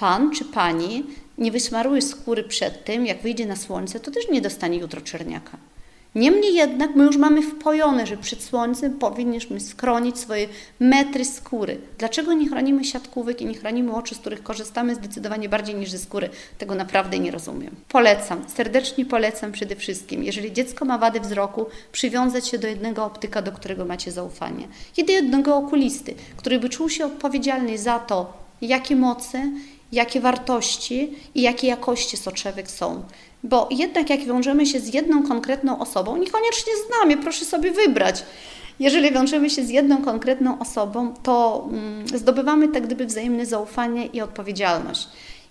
pan 0.00 0.30
czy 0.30 0.44
pani 0.44 1.04
nie 1.38 1.52
wysmaruje 1.52 2.02
skóry 2.02 2.44
przed 2.44 2.84
tym, 2.84 3.06
jak 3.06 3.22
wyjdzie 3.22 3.46
na 3.46 3.56
słońce, 3.56 4.00
to 4.00 4.10
też 4.10 4.28
nie 4.28 4.40
dostanie 4.40 4.78
jutro 4.78 5.00
czerniaka. 5.00 5.56
Niemniej 6.14 6.54
jednak 6.54 6.96
my 6.96 7.04
już 7.04 7.16
mamy 7.16 7.42
wpojone, 7.42 8.06
że 8.06 8.16
przed 8.16 8.42
słońcem 8.42 8.98
powinniśmy 8.98 9.60
skronić 9.60 10.18
swoje 10.18 10.48
metry 10.80 11.24
skóry. 11.24 11.78
Dlaczego 11.98 12.32
nie 12.32 12.48
chronimy 12.48 12.84
siatkówek 12.84 13.40
i 13.40 13.46
nie 13.46 13.54
chronimy 13.54 13.94
oczu, 13.94 14.14
z 14.14 14.18
których 14.18 14.42
korzystamy 14.42 14.94
zdecydowanie 14.94 15.48
bardziej 15.48 15.74
niż 15.74 15.90
ze 15.90 15.98
skóry? 15.98 16.30
Tego 16.58 16.74
naprawdę 16.74 17.18
nie 17.18 17.30
rozumiem. 17.30 17.76
Polecam, 17.88 18.44
serdecznie 18.48 19.06
polecam 19.06 19.52
przede 19.52 19.76
wszystkim, 19.76 20.24
jeżeli 20.24 20.52
dziecko 20.52 20.84
ma 20.84 20.98
wady 20.98 21.20
wzroku, 21.20 21.66
przywiązać 21.92 22.48
się 22.48 22.58
do 22.58 22.68
jednego 22.68 23.04
optyka, 23.04 23.42
do 23.42 23.52
którego 23.52 23.84
macie 23.84 24.12
zaufanie. 24.12 24.68
I 24.96 25.04
do 25.04 25.12
jednego 25.12 25.56
okulisty, 25.56 26.14
który 26.36 26.58
by 26.58 26.68
czuł 26.68 26.88
się 26.88 27.06
odpowiedzialny 27.06 27.78
za 27.78 27.98
to, 27.98 28.32
jakie 28.62 28.96
moce 28.96 29.50
jakie 29.92 30.20
wartości 30.20 31.12
i 31.34 31.42
jakie 31.42 31.66
jakości 31.66 32.16
soczewek 32.16 32.70
są. 32.70 33.02
Bo 33.44 33.68
jednak 33.70 34.10
jak 34.10 34.20
wiążemy 34.20 34.66
się 34.66 34.80
z 34.80 34.94
jedną 34.94 35.28
konkretną 35.28 35.78
osobą, 35.78 36.16
niekoniecznie 36.16 36.72
z 36.86 37.00
nami, 37.00 37.16
proszę 37.16 37.44
sobie 37.44 37.70
wybrać. 37.70 38.24
Jeżeli 38.80 39.12
wiążemy 39.12 39.50
się 39.50 39.64
z 39.64 39.70
jedną 39.70 40.02
konkretną 40.02 40.58
osobą, 40.58 41.14
to 41.22 41.68
mm, 41.72 42.08
zdobywamy 42.18 42.68
tak 42.68 42.86
gdyby 42.86 43.06
wzajemne 43.06 43.46
zaufanie 43.46 44.06
i 44.06 44.20
odpowiedzialność. 44.20 45.08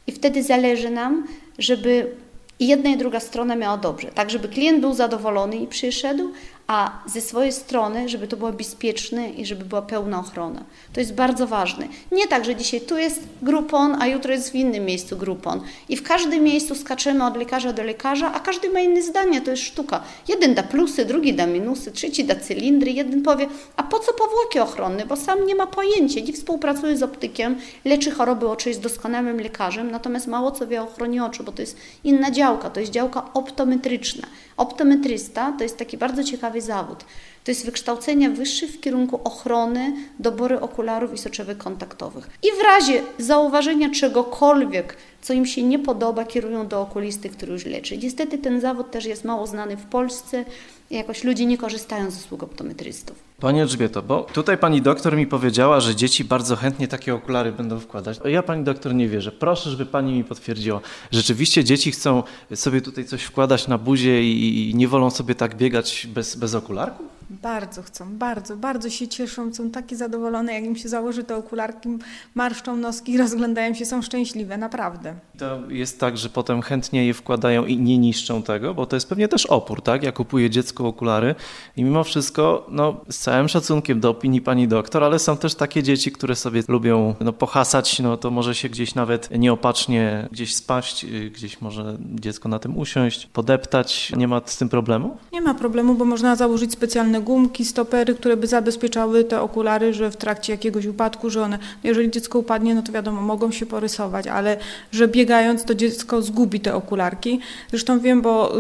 I 0.08 0.12
wtedy 0.12 0.44
zależy 0.44 0.90
nam, 0.90 1.28
żeby 1.60 2.16
jedna 2.60 2.90
i 2.90 2.98
druga 2.98 3.20
strona 3.20 3.56
miała 3.56 3.78
dobrze, 3.78 4.08
tak 4.08 4.30
żeby 4.30 4.48
klient 4.48 4.82
był 4.82 4.94
zadowolony 4.94 5.56
i 5.56 5.68
przyszedł, 5.68 6.32
a 6.70 6.92
ze 7.06 7.22
swojej 7.22 7.52
strony, 7.52 8.10
żeby 8.10 8.28
to 8.28 8.38
było 8.38 8.52
bezpieczne 8.52 9.30
i 9.30 9.46
żeby 9.46 9.66
była 9.66 9.82
pełna 9.82 10.20
ochrona. 10.20 10.64
To 10.94 11.00
jest 11.00 11.14
bardzo 11.14 11.48
ważne. 11.48 11.88
Nie 12.12 12.28
tak, 12.28 12.46
że 12.46 12.56
dzisiaj 12.56 12.82
tu 12.82 12.98
jest 12.98 13.24
grupon, 13.42 14.02
a 14.02 14.08
jutro 14.08 14.34
jest 14.34 14.52
w 14.52 14.56
innym 14.56 14.86
miejscu 14.86 15.18
grupon. 15.18 15.62
I 15.90 15.98
w 15.98 16.04
każdym 16.04 16.44
miejscu 16.44 16.76
skaczemy 16.76 17.26
od 17.26 17.38
lekarza 17.38 17.74
do 17.74 17.84
lekarza, 17.84 18.34
a 18.34 18.40
każdy 18.40 18.70
ma 18.70 18.80
inne 18.80 19.02
zdanie, 19.02 19.42
to 19.42 19.52
jest 19.52 19.64
sztuka. 19.64 20.04
Jeden 20.28 20.54
da 20.54 20.64
plusy, 20.64 21.06
drugi 21.06 21.34
da 21.34 21.48
minusy, 21.48 21.92
trzeci 21.92 22.26
da 22.26 22.36
cylindry, 22.36 22.92
jeden 22.92 23.24
powie, 23.24 23.48
a 23.76 23.84
po 23.84 24.00
co 24.00 24.14
powłoki 24.14 24.60
ochronne, 24.60 25.06
bo 25.06 25.16
sam 25.16 25.46
nie 25.46 25.56
ma 25.56 25.68
pojęcia, 25.68 26.20
nie 26.20 26.34
współpracuje 26.34 26.98
z 26.98 27.04
optykiem, 27.04 27.56
leczy 27.86 28.12
choroby 28.12 28.50
oczu, 28.50 28.70
jest 28.70 28.82
doskonałym 28.82 29.42
lekarzem, 29.42 29.92
natomiast 29.92 30.28
mało 30.28 30.52
co 30.52 30.68
wie 30.68 30.82
o 30.82 30.84
ochronie 30.84 31.26
oczu, 31.26 31.44
bo 31.44 31.52
to 31.52 31.62
jest 31.62 31.78
inna 32.04 32.32
działka, 32.32 32.70
to 32.70 32.80
jest 32.80 32.92
działka 32.92 33.34
optometryczna. 33.34 34.28
Optometrysta 34.58 35.52
to 35.58 35.64
jest 35.64 35.78
taki 35.78 35.98
bardzo 35.98 36.24
ciekawy 36.24 36.59
zawód. 36.62 37.06
To 37.44 37.52
jest 37.52 37.66
wykształcenie 37.66 38.30
wyższe 38.30 38.68
w 38.68 38.80
kierunku 38.80 39.20
ochrony, 39.24 39.94
dobory 40.20 40.60
okularów 40.60 41.14
i 41.14 41.18
soczewek 41.18 41.58
kontaktowych. 41.58 42.30
I 42.44 42.48
w 42.62 42.64
razie 42.64 43.02
zauważenia 43.18 43.90
czegokolwiek, 43.90 44.98
co 45.22 45.34
im 45.34 45.46
się 45.46 45.64
nie 45.64 45.80
podoba, 45.80 46.26
kierują 46.26 46.68
do 46.68 46.82
okulisty, 46.82 47.30
który 47.30 47.54
już 47.54 47.66
leczy. 47.66 47.98
Niestety 47.98 48.38
ten 48.38 48.62
zawód 48.62 48.92
też 48.92 49.06
jest 49.06 49.24
mało 49.24 49.48
znany 49.48 49.78
w 49.78 49.86
Polsce 49.86 50.46
jakoś 50.90 51.24
ludzie 51.24 51.46
nie 51.46 51.58
korzystają 51.58 52.12
z 52.12 52.18
usług 52.18 52.44
optometrystów. 52.44 53.29
Pani 53.40 53.62
Elżbieto, 53.62 54.02
bo 54.02 54.24
tutaj 54.34 54.58
pani 54.58 54.82
doktor 54.82 55.16
mi 55.16 55.28
powiedziała, 55.28 55.80
że 55.80 55.96
dzieci 55.96 56.24
bardzo 56.24 56.56
chętnie 56.56 56.88
takie 56.88 57.16
okulary 57.16 57.52
będą 57.52 57.80
wkładać. 57.80 58.20
Ja 58.26 58.44
pani 58.44 58.64
doktor 58.64 58.96
nie 58.96 59.08
wierzę. 59.08 59.32
Proszę, 59.32 59.70
żeby 59.70 59.86
pani 59.86 60.14
mi 60.14 60.24
potwierdziła. 60.24 60.80
Rzeczywiście 61.12 61.64
dzieci 61.64 61.92
chcą 61.92 62.24
sobie 62.56 62.82
tutaj 62.82 63.06
coś 63.06 63.24
wkładać 63.24 63.68
na 63.68 63.78
buzię 63.78 64.24
i 64.24 64.72
nie 64.76 64.88
wolą 64.88 65.10
sobie 65.10 65.36
tak 65.36 65.56
biegać 65.56 66.08
bez, 66.14 66.36
bez 66.36 66.56
okularków? 66.56 67.19
Bardzo 67.30 67.84
chcą, 67.84 68.18
bardzo, 68.18 68.58
bardzo 68.58 68.90
się 68.90 69.08
cieszą, 69.08 69.54
są 69.54 69.72
takie 69.72 69.96
zadowolone, 69.96 70.54
jak 70.54 70.64
im 70.64 70.76
się 70.76 70.90
założy 70.90 71.24
te 71.24 71.36
okularki, 71.36 71.90
marszczą 72.36 72.78
noski, 72.78 73.18
rozglądają 73.18 73.74
się, 73.74 73.86
są 73.86 74.02
szczęśliwe, 74.02 74.58
naprawdę. 74.58 75.14
To 75.38 75.60
jest 75.70 76.00
tak, 76.00 76.18
że 76.18 76.30
potem 76.30 76.62
chętnie 76.62 77.06
je 77.08 77.14
wkładają 77.14 77.66
i 77.66 77.78
nie 77.78 77.98
niszczą 77.98 78.44
tego, 78.44 78.74
bo 78.74 78.86
to 78.86 78.96
jest 78.96 79.10
pewnie 79.10 79.28
też 79.28 79.46
opór, 79.46 79.82
tak? 79.82 80.04
Ja 80.04 80.12
kupuję 80.12 80.50
dziecku 80.50 80.88
okulary 80.88 81.36
i 81.78 81.84
mimo 81.84 82.04
wszystko, 82.04 82.66
no 82.70 83.02
z 83.10 83.18
całym 83.18 83.48
szacunkiem 83.48 84.00
do 84.00 84.10
opinii 84.10 84.42
pani 84.42 84.68
doktor, 84.68 85.04
ale 85.04 85.20
są 85.20 85.38
też 85.38 85.56
takie 85.56 85.84
dzieci, 85.84 86.12
które 86.12 86.36
sobie 86.36 86.64
lubią 86.68 87.16
no, 87.20 87.34
pohasać, 87.34 88.00
no 88.00 88.18
to 88.18 88.32
może 88.32 88.56
się 88.56 88.70
gdzieś 88.70 88.96
nawet 88.96 89.30
nieopatrznie 89.32 90.28
gdzieś 90.32 90.56
spaść, 90.56 91.06
gdzieś 91.32 91.62
może 91.62 91.98
dziecko 92.00 92.50
na 92.50 92.60
tym 92.60 92.78
usiąść, 92.78 93.26
podeptać. 93.26 94.12
Nie 94.18 94.28
ma 94.28 94.42
z 94.46 94.58
tym 94.58 94.70
problemu? 94.70 95.18
Nie 95.34 95.42
ma 95.42 95.54
problemu, 95.54 95.96
bo 95.96 96.06
można 96.06 96.36
założyć 96.36 96.72
specjalne 96.72 97.19
gumki, 97.22 97.66
stopery, 97.66 98.16
które 98.16 98.38
by 98.38 98.48
zabezpieczały 98.48 99.24
te 99.24 99.42
okulary, 99.42 99.94
że 99.94 100.12
w 100.12 100.18
trakcie 100.18 100.54
jakiegoś 100.54 100.86
upadku, 100.86 101.30
że 101.30 101.42
one, 101.42 101.60
jeżeli 101.84 102.12
dziecko 102.12 102.40
upadnie, 102.40 102.76
no 102.76 102.82
to 102.82 102.92
wiadomo, 102.92 103.22
mogą 103.22 103.52
się 103.52 103.66
porysować, 103.66 104.28
ale 104.28 104.58
że 104.92 105.08
biegając, 105.08 105.64
to 105.64 105.76
dziecko 105.76 106.22
zgubi 106.22 106.60
te 106.60 106.76
okularki. 106.76 107.40
Zresztą 107.70 108.00
wiem, 108.00 108.22
bo 108.22 108.54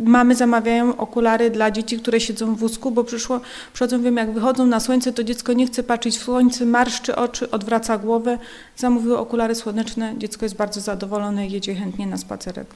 mamy 0.00 0.34
zamawiają 0.34 0.96
okulary 0.96 1.50
dla 1.50 1.70
dzieci, 1.70 1.98
które 1.98 2.20
siedzą 2.20 2.54
w 2.54 2.58
wózku, 2.58 2.90
bo 2.90 3.04
przyszło, 3.04 3.40
przychodzą, 3.72 4.02
wiem, 4.02 4.16
jak 4.16 4.32
wychodzą 4.32 4.66
na 4.66 4.80
słońce, 4.80 5.12
to 5.12 5.24
dziecko 5.24 5.52
nie 5.52 5.66
chce 5.66 5.82
patrzeć 5.82 6.18
w 6.18 6.22
słońce, 6.22 6.66
marszczy 6.66 7.16
oczy, 7.16 7.50
odwraca 7.50 7.98
głowę. 7.98 8.38
Zamówiło 8.76 9.18
okulary 9.18 9.54
słoneczne, 9.54 10.14
dziecko 10.18 10.44
jest 10.44 10.56
bardzo 10.56 10.80
zadowolone 10.80 11.46
jedzie 11.46 11.74
chętnie 11.74 12.06
na 12.06 12.16
spacerek. 12.16 12.66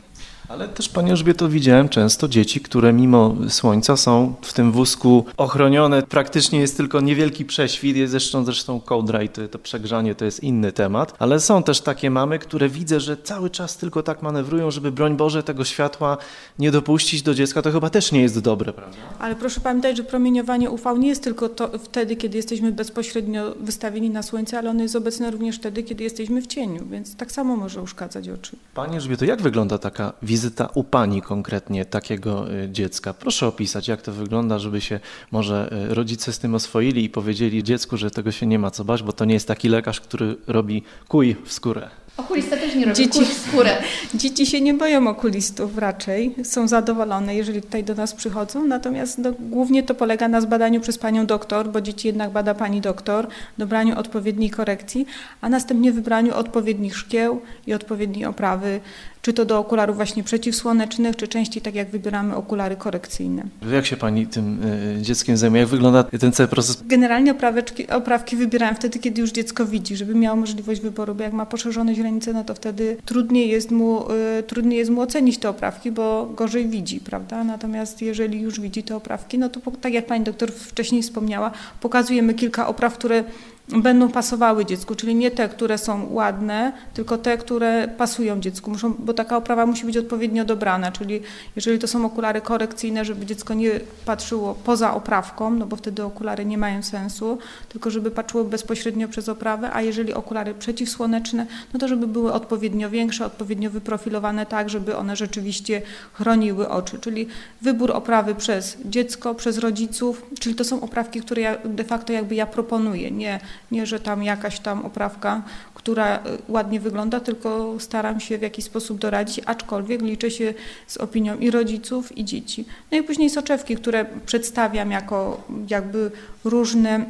Ale 0.49 0.69
też, 0.69 0.89
Panie 0.89 1.11
Elżbieto, 1.11 1.49
widziałem 1.49 1.89
często 1.89 2.29
dzieci, 2.29 2.61
które 2.61 2.93
mimo 2.93 3.37
słońca 3.49 3.97
są 3.97 4.35
w 4.43 4.53
tym 4.53 4.73
wózku 4.73 5.25
ochronione. 5.37 6.03
Praktycznie 6.03 6.61
jest 6.61 6.77
tylko 6.77 7.01
niewielki 7.01 7.45
prześwit, 7.45 7.97
jest 7.97 8.11
zresztą, 8.11 8.45
zresztą 8.45 8.81
kołdra 8.81 9.23
i 9.23 9.29
to, 9.29 9.49
to 9.49 9.59
przegrzanie 9.59 10.15
to 10.15 10.25
jest 10.25 10.43
inny 10.43 10.73
temat. 10.73 11.15
Ale 11.19 11.41
są 11.41 11.63
też 11.63 11.81
takie 11.81 12.11
mamy, 12.11 12.39
które 12.39 12.69
widzę, 12.69 13.01
że 13.01 13.17
cały 13.17 13.51
czas 13.51 13.77
tylko 13.77 14.03
tak 14.03 14.23
manewrują, 14.23 14.71
żeby 14.71 14.93
broń 14.93 15.17
Boże 15.17 15.43
tego 15.43 15.65
światła 15.65 16.17
nie 16.59 16.71
dopuścić 16.71 17.23
do 17.23 17.35
dziecka. 17.35 17.63
To 17.63 17.73
chyba 17.73 17.91
też 17.91 18.13
nie 18.13 18.23
jest 18.23 18.39
dobre, 18.39 18.73
prawda? 18.73 18.97
Ale 19.19 19.37
proszę 19.37 19.61
pamiętać, 19.61 19.97
że 19.97 20.05
promieniowanie 20.05 20.71
UV 20.71 20.99
nie 20.99 21.09
jest 21.09 21.25
tylko 21.25 21.49
to 21.49 21.71
wtedy, 21.79 22.17
kiedy 22.17 22.37
jesteśmy 22.37 22.73
bezpośrednio 22.73 23.55
wystawieni 23.61 24.11
na 24.11 24.23
słońce, 24.23 24.59
ale 24.59 24.71
ono 24.71 24.83
jest 24.83 24.97
obecne 24.97 25.31
również 25.31 25.57
wtedy, 25.57 25.83
kiedy 25.83 26.05
jesteśmy 26.05 26.43
w 26.43 26.47
cieniu, 26.47 26.87
więc 26.91 27.17
tak 27.17 27.33
samo 27.33 27.57
może 27.57 27.83
uszkadzać 27.83 28.29
oczy. 28.29 28.57
Panie 28.75 28.95
Elżbieto, 28.95 29.25
jak 29.25 29.43
wygląda 29.43 29.79
taka 29.79 30.13
wizyta 30.23 30.38
wizyta 30.39 30.69
u 30.75 30.85
Pani 30.85 31.23
konkretnie 31.23 31.85
takiego 31.85 32.53
y, 32.53 32.69
dziecka. 32.71 33.15
Proszę 33.15 33.47
opisać, 33.47 33.89
jak 33.89 34.03
to 34.03 34.13
wygląda, 34.13 34.59
żeby 34.59 34.81
się 34.81 35.01
może 35.31 35.73
y, 35.91 35.95
rodzice 35.95 36.33
z 36.33 36.39
tym 36.39 36.55
oswoili 36.55 37.05
i 37.05 37.09
powiedzieli 37.09 37.63
dziecku, 37.63 37.97
że 37.97 38.11
tego 38.11 38.33
się 38.33 38.47
nie 38.47 38.59
ma 38.59 38.71
co 38.71 38.85
bać, 38.85 39.03
bo 39.03 39.13
to 39.13 39.25
nie 39.25 39.35
jest 39.35 39.49
taki 39.49 39.69
lekarz, 39.69 40.01
który 40.01 40.37
robi 40.47 40.83
kuj 41.09 41.37
w 41.45 41.53
skórę. 41.53 41.91
Okulista 42.17 42.57
też 42.57 42.75
nie 42.75 42.85
robi 42.85 42.97
dzieci, 42.97 43.25
w 43.25 43.49
skórę. 43.49 43.77
Dzieci 44.15 44.47
się 44.47 44.61
nie 44.61 44.75
boją 44.75 45.09
okulistów 45.09 45.79
raczej, 45.79 46.35
są 46.45 46.69
zadowolone, 46.69 47.35
jeżeli 47.35 47.63
tutaj 47.63 47.85
do 47.85 47.95
nas 47.95 48.15
przychodzą, 48.15 48.67
natomiast 48.67 49.19
no, 49.19 49.33
głównie 49.41 49.83
to 49.83 49.95
polega 49.95 50.29
na 50.29 50.41
zbadaniu 50.41 50.81
przez 50.81 50.99
panią 50.99 51.27
doktor, 51.27 51.69
bo 51.69 51.81
dzieci 51.81 52.07
jednak 52.07 52.31
bada 52.31 52.55
pani 52.55 52.81
doktor, 52.81 53.29
dobraniu 53.59 53.99
odpowiedniej 53.99 54.51
korekcji, 54.51 55.07
a 55.41 55.49
następnie 55.49 55.93
wybraniu 55.93 56.35
odpowiednich 56.35 56.97
szkieł 56.97 57.41
i 57.67 57.75
odpowiedniej 57.75 58.25
oprawy 58.25 58.81
czy 59.23 59.33
to 59.33 59.45
do 59.45 59.59
okularów 59.59 59.97
właśnie 59.97 60.25
przeciwsłonecznych, 60.25 61.17
czy 61.17 61.29
częściej 61.29 61.63
tak 61.63 61.75
jak 61.75 61.91
wybieramy 61.91 62.37
okulary 62.37 62.77
korekcyjne. 62.77 63.43
Jak 63.73 63.87
się 63.87 63.97
Pani 63.97 64.27
tym 64.27 64.63
y, 64.99 65.03
dzieckiem 65.03 65.37
zajmuje? 65.37 65.61
Jak 65.61 65.71
wygląda 65.71 66.05
ten 66.05 66.33
cały 66.33 66.49
proces? 66.49 66.83
Generalnie 66.87 67.33
opraweczki, 67.33 67.89
oprawki 67.89 68.37
wybierałem 68.37 68.75
wtedy, 68.75 68.99
kiedy 68.99 69.21
już 69.21 69.31
dziecko 69.31 69.67
widzi, 69.67 69.97
żeby 69.97 70.15
miało 70.15 70.37
możliwość 70.37 70.81
wyboru, 70.81 71.15
bo 71.15 71.23
jak 71.23 71.33
ma 71.33 71.47
poszerzone 71.47 71.95
źrenice, 71.95 72.33
no 72.33 72.45
to 72.45 72.55
wtedy 72.55 72.97
trudniej 73.05 73.49
jest 73.49 73.71
mu, 73.71 74.13
y, 74.39 74.43
trudniej 74.43 74.79
jest 74.79 74.91
mu 74.91 75.01
ocenić 75.01 75.39
te 75.39 75.49
oprawki, 75.49 75.93
bo 75.93 76.27
gorzej 76.37 76.69
widzi, 76.69 77.01
prawda? 77.01 77.45
Natomiast 77.45 78.03
jeżeli 78.03 78.41
już 78.41 78.61
widzi 78.61 78.83
te 78.83 78.97
oprawki, 78.97 79.39
no 79.39 79.49
to 79.49 79.61
tak 79.81 79.93
jak 79.93 80.07
Pani 80.07 80.25
doktor 80.25 80.53
wcześniej 80.53 81.03
wspomniała, 81.03 81.51
pokazujemy 81.81 82.35
kilka 82.35 82.67
opraw, 82.67 82.95
które 82.95 83.25
będą 83.69 84.09
pasowały 84.09 84.67
dziecku, 84.67 84.95
czyli 84.95 85.15
nie 85.15 85.31
te, 85.31 85.49
które 85.49 85.79
są 85.79 86.09
ładne, 86.11 86.73
tylko 86.95 87.19
te, 87.19 87.39
które 87.39 87.89
pasują 87.89 88.41
dziecku, 88.41 88.71
Muszą, 88.71 88.95
bo 88.99 89.15
taka 89.15 89.37
oprawa 89.37 89.67
musi 89.67 89.87
być 89.87 89.97
odpowiednio 89.97 90.45
dobrana, 90.45 90.93
czyli 90.93 91.21
jeżeli 91.57 91.79
to 91.79 91.87
są 91.87 92.07
okulary 92.07 92.41
korekcyjne, 92.41 93.05
żeby 93.05 93.27
dziecko 93.27 93.55
nie 93.55 93.71
patrzyło 94.05 94.55
poza 94.55 94.95
oprawką, 94.95 95.51
no 95.51 95.67
bo 95.67 95.77
wtedy 95.77 96.05
okulary 96.05 96.45
nie 96.45 96.59
mają 96.59 96.83
sensu, 96.83 97.39
tylko 97.69 97.91
żeby 97.91 98.11
patrzyło 98.11 98.45
bezpośrednio 98.45 99.09
przez 99.09 99.29
oprawę, 99.29 99.71
a 99.73 99.83
jeżeli 99.83 100.15
okulary 100.15 100.55
przeciwsłoneczne, 100.55 101.47
no 101.75 101.81
to 101.81 101.89
żeby 101.89 102.07
były 102.07 102.33
odpowiednio 102.33 102.91
większe, 102.91 103.27
odpowiednio 103.27 103.71
wyprofilowane 103.71 104.47
tak, 104.47 104.71
żeby 104.71 104.97
one 104.97 105.17
rzeczywiście 105.17 105.83
chroniły 106.13 106.69
oczy, 106.69 106.99
czyli 106.99 107.27
wybór 107.63 107.93
oprawy 107.93 108.35
przez 108.35 108.77
dziecko, 108.85 109.35
przez 109.35 109.59
rodziców, 109.59 110.23
czyli 110.41 110.55
to 110.55 110.65
są 110.65 110.81
oprawki, 110.81 111.21
które 111.21 111.43
ja 111.43 111.59
de 111.65 111.85
facto 111.85 112.13
jakby 112.13 112.35
ja 112.35 112.47
proponuję, 112.47 113.11
nie 113.11 113.41
nie, 113.71 113.87
że 113.87 114.01
tam 114.01 114.23
jakaś 114.23 114.61
tam 114.61 114.87
oprawka, 114.87 115.43
która 115.75 116.17
y, 116.17 116.21
ładnie 116.49 116.81
wygląda, 116.81 117.21
tylko 117.21 117.75
staram 117.79 118.21
się 118.21 118.39
w 118.39 118.43
jakiś 118.43 118.65
sposób 118.65 118.99
doradzić, 118.99 119.41
aczkolwiek 119.47 120.03
liczę 120.03 120.31
się 120.31 120.55
z 120.87 120.97
opinią 120.97 121.39
i 121.39 121.51
rodziców, 121.51 122.19
i 122.19 122.25
dzieci. 122.25 122.65
No 122.93 122.99
i 122.99 123.03
później 123.03 123.31
soczewki, 123.31 123.77
które 123.77 124.07
przedstawiam 124.27 124.91
jako 124.91 125.41
jakby 125.69 126.11
różne 126.45 127.05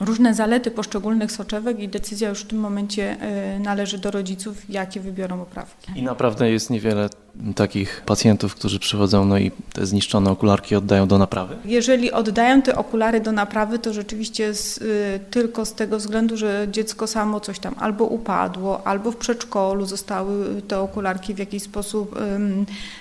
różne 0.00 0.34
zalety 0.34 0.70
poszczególnych 0.70 1.32
soczewek 1.32 1.80
i 1.80 1.88
decyzja 1.88 2.28
już 2.28 2.40
w 2.40 2.46
tym 2.46 2.58
momencie 2.58 3.16
y, 3.56 3.60
należy 3.60 3.98
do 3.98 4.10
rodziców, 4.10 4.70
jakie 4.70 5.00
wybiorą 5.00 5.42
oprawki. 5.42 5.92
I 5.96 6.02
naprawdę 6.02 6.50
jest 6.50 6.70
niewiele 6.70 7.08
takich 7.56 8.02
pacjentów, 8.06 8.54
którzy 8.54 8.78
przychodzą 8.78 9.24
no 9.24 9.38
i 9.38 9.50
te 9.72 9.86
zniszczone 9.86 10.30
okularki 10.30 10.76
oddają 10.76 11.08
do 11.08 11.18
naprawy? 11.18 11.56
Jeżeli 11.64 12.12
oddają 12.12 12.62
te 12.62 12.76
okulary 12.76 13.20
do 13.20 13.32
naprawy, 13.32 13.78
to 13.78 13.92
rzeczywiście 13.92 14.54
z, 14.54 14.78
y, 14.78 15.20
tylko 15.30 15.64
z 15.64 15.74
tego 15.74 15.98
względu, 15.98 16.36
że 16.36 16.66
dziecko 16.70 17.06
samo 17.06 17.40
coś 17.40 17.58
tam 17.58 17.74
albo 17.78 18.04
upadło, 18.04 18.86
albo 18.86 19.12
w 19.12 19.16
przedszkolu 19.16 19.86
zostały 19.86 20.62
te 20.62 20.80
okularki 20.80 21.34
w 21.34 21.38
jakiś 21.38 21.62
sposób 21.62 22.16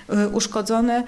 y, 0.10 0.28
uszkodzone. 0.30 1.04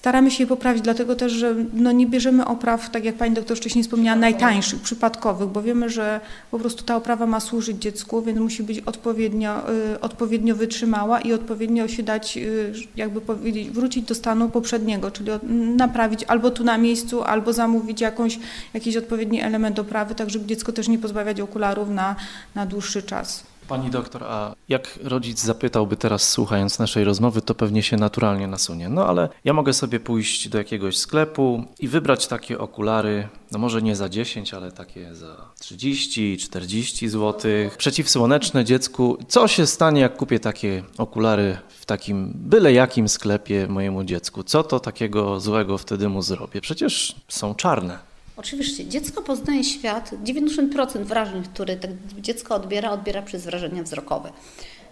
Staramy 0.00 0.30
się 0.30 0.42
je 0.42 0.46
poprawić, 0.46 0.82
dlatego 0.82 1.16
też, 1.16 1.32
że 1.32 1.54
no 1.74 1.92
nie 1.92 2.06
bierzemy 2.06 2.46
opraw, 2.46 2.90
tak 2.90 3.04
jak 3.04 3.14
Pani 3.14 3.34
doktor 3.34 3.56
wcześniej 3.56 3.84
wspomniała, 3.84 4.16
najtańszych, 4.16 4.80
przypadkowych, 4.80 5.48
bo 5.48 5.62
wiemy, 5.62 5.90
że 5.90 6.20
po 6.50 6.58
prostu 6.58 6.84
ta 6.84 6.96
oprawa 6.96 7.26
ma 7.26 7.40
służyć 7.40 7.82
dziecku, 7.82 8.22
więc 8.22 8.38
musi 8.38 8.62
być 8.62 8.80
odpowiednio, 8.80 9.70
y, 9.94 10.00
odpowiednio 10.00 10.54
wytrzymała 10.54 11.20
i 11.20 11.32
odpowiednio 11.32 11.88
się 11.88 12.02
dać, 12.02 12.36
y, 12.36 12.72
jakby 12.96 13.20
powiedzieć, 13.20 13.70
wrócić 13.70 14.04
do 14.04 14.14
stanu 14.14 14.48
poprzedniego, 14.50 15.10
czyli 15.10 15.30
naprawić 15.76 16.24
albo 16.24 16.50
tu 16.50 16.64
na 16.64 16.78
miejscu, 16.78 17.22
albo 17.22 17.52
zamówić 17.52 18.00
jakąś, 18.00 18.38
jakiś 18.74 18.96
odpowiedni 18.96 19.40
element 19.40 19.78
oprawy, 19.78 20.14
tak 20.14 20.30
żeby 20.30 20.46
dziecko 20.46 20.72
też 20.72 20.88
nie 20.88 20.98
pozbawiać 20.98 21.40
okularów 21.40 21.88
na, 21.88 22.16
na 22.54 22.66
dłuższy 22.66 23.02
czas. 23.02 23.49
Pani 23.70 23.90
doktor, 23.90 24.24
a 24.24 24.54
jak 24.68 24.98
rodzic 25.02 25.42
zapytałby 25.42 25.96
teraz, 25.96 26.28
słuchając 26.28 26.78
naszej 26.78 27.04
rozmowy, 27.04 27.42
to 27.42 27.54
pewnie 27.54 27.82
się 27.82 27.96
naturalnie 27.96 28.46
nasunie. 28.46 28.88
No 28.88 29.06
ale 29.06 29.28
ja 29.44 29.52
mogę 29.52 29.72
sobie 29.72 30.00
pójść 30.00 30.48
do 30.48 30.58
jakiegoś 30.58 30.96
sklepu 30.96 31.64
i 31.78 31.88
wybrać 31.88 32.26
takie 32.26 32.58
okulary, 32.58 33.28
no 33.52 33.58
może 33.58 33.82
nie 33.82 33.96
za 33.96 34.08
10, 34.08 34.54
ale 34.54 34.72
takie 34.72 35.14
za 35.14 35.36
30, 35.60 36.38
40 36.38 37.08
zł. 37.08 37.50
Przeciwsłoneczne 37.78 38.64
dziecku. 38.64 39.18
Co 39.28 39.48
się 39.48 39.66
stanie, 39.66 40.00
jak 40.00 40.16
kupię 40.16 40.40
takie 40.40 40.82
okulary 40.98 41.58
w 41.68 41.86
takim 41.86 42.32
byle 42.34 42.72
jakim 42.72 43.08
sklepie 43.08 43.66
mojemu 43.68 44.04
dziecku? 44.04 44.42
Co 44.42 44.62
to 44.62 44.80
takiego 44.80 45.40
złego 45.40 45.78
wtedy 45.78 46.08
mu 46.08 46.22
zrobię? 46.22 46.60
Przecież 46.60 47.14
są 47.28 47.54
czarne. 47.54 48.09
Oczywiście, 48.40 48.86
dziecko 48.86 49.22
poznaje 49.22 49.64
świat, 49.64 50.10
90% 50.24 51.04
wrażeń, 51.04 51.42
które 51.42 51.76
tak 51.76 51.90
dziecko 52.20 52.54
odbiera, 52.54 52.90
odbiera 52.90 53.22
przez 53.22 53.44
wrażenia 53.44 53.82
wzrokowe. 53.82 54.32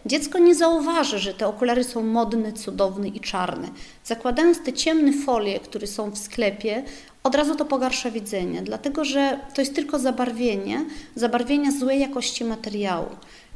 Dziecko 0.07 0.39
nie 0.39 0.55
zauważy, 0.55 1.19
że 1.19 1.35
te 1.35 1.47
okulary 1.47 1.85
są 1.85 2.03
modne, 2.03 2.53
cudowne 2.53 3.09
i 3.09 3.21
czarne. 3.21 3.69
Zakładając 4.05 4.65
te 4.65 4.73
ciemne 4.73 5.13
folie, 5.13 5.61
które 5.61 5.87
są 5.87 6.11
w 6.11 6.19
sklepie, 6.19 6.85
od 7.23 7.35
razu 7.35 7.55
to 7.55 7.65
pogarsza 7.65 8.11
widzenie, 8.11 8.63
dlatego 8.63 9.05
że 9.05 9.41
to 9.55 9.61
jest 9.61 9.75
tylko 9.75 9.99
zabarwienie, 9.99 10.85
zabarwienia 11.15 11.71
złej 11.71 12.01
jakości 12.01 12.45
materiału. 12.45 13.09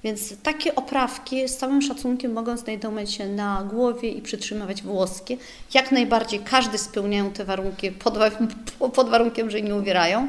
Więc 0.05 0.43
takie 0.43 0.75
oprawki 0.75 1.49
z 1.49 1.57
całym 1.57 1.83
szacunkiem 1.83 2.33
mogą 2.33 2.57
znajdować 2.57 3.13
się 3.13 3.27
na 3.27 3.69
głowie 3.71 4.11
i 4.11 4.23
przytrzymywać 4.23 4.83
włoskie. 4.83 5.37
Jak 5.75 5.93
najbardziej 5.93 6.41
każdy 6.41 6.79
spełniają 6.79 7.31
te 7.31 7.45
warunki 7.45 7.91
pod, 7.91 8.19
pod 8.95 9.09
warunkiem, 9.09 9.51
że 9.51 9.63
nie 9.63 9.75
uwierają. 9.75 10.29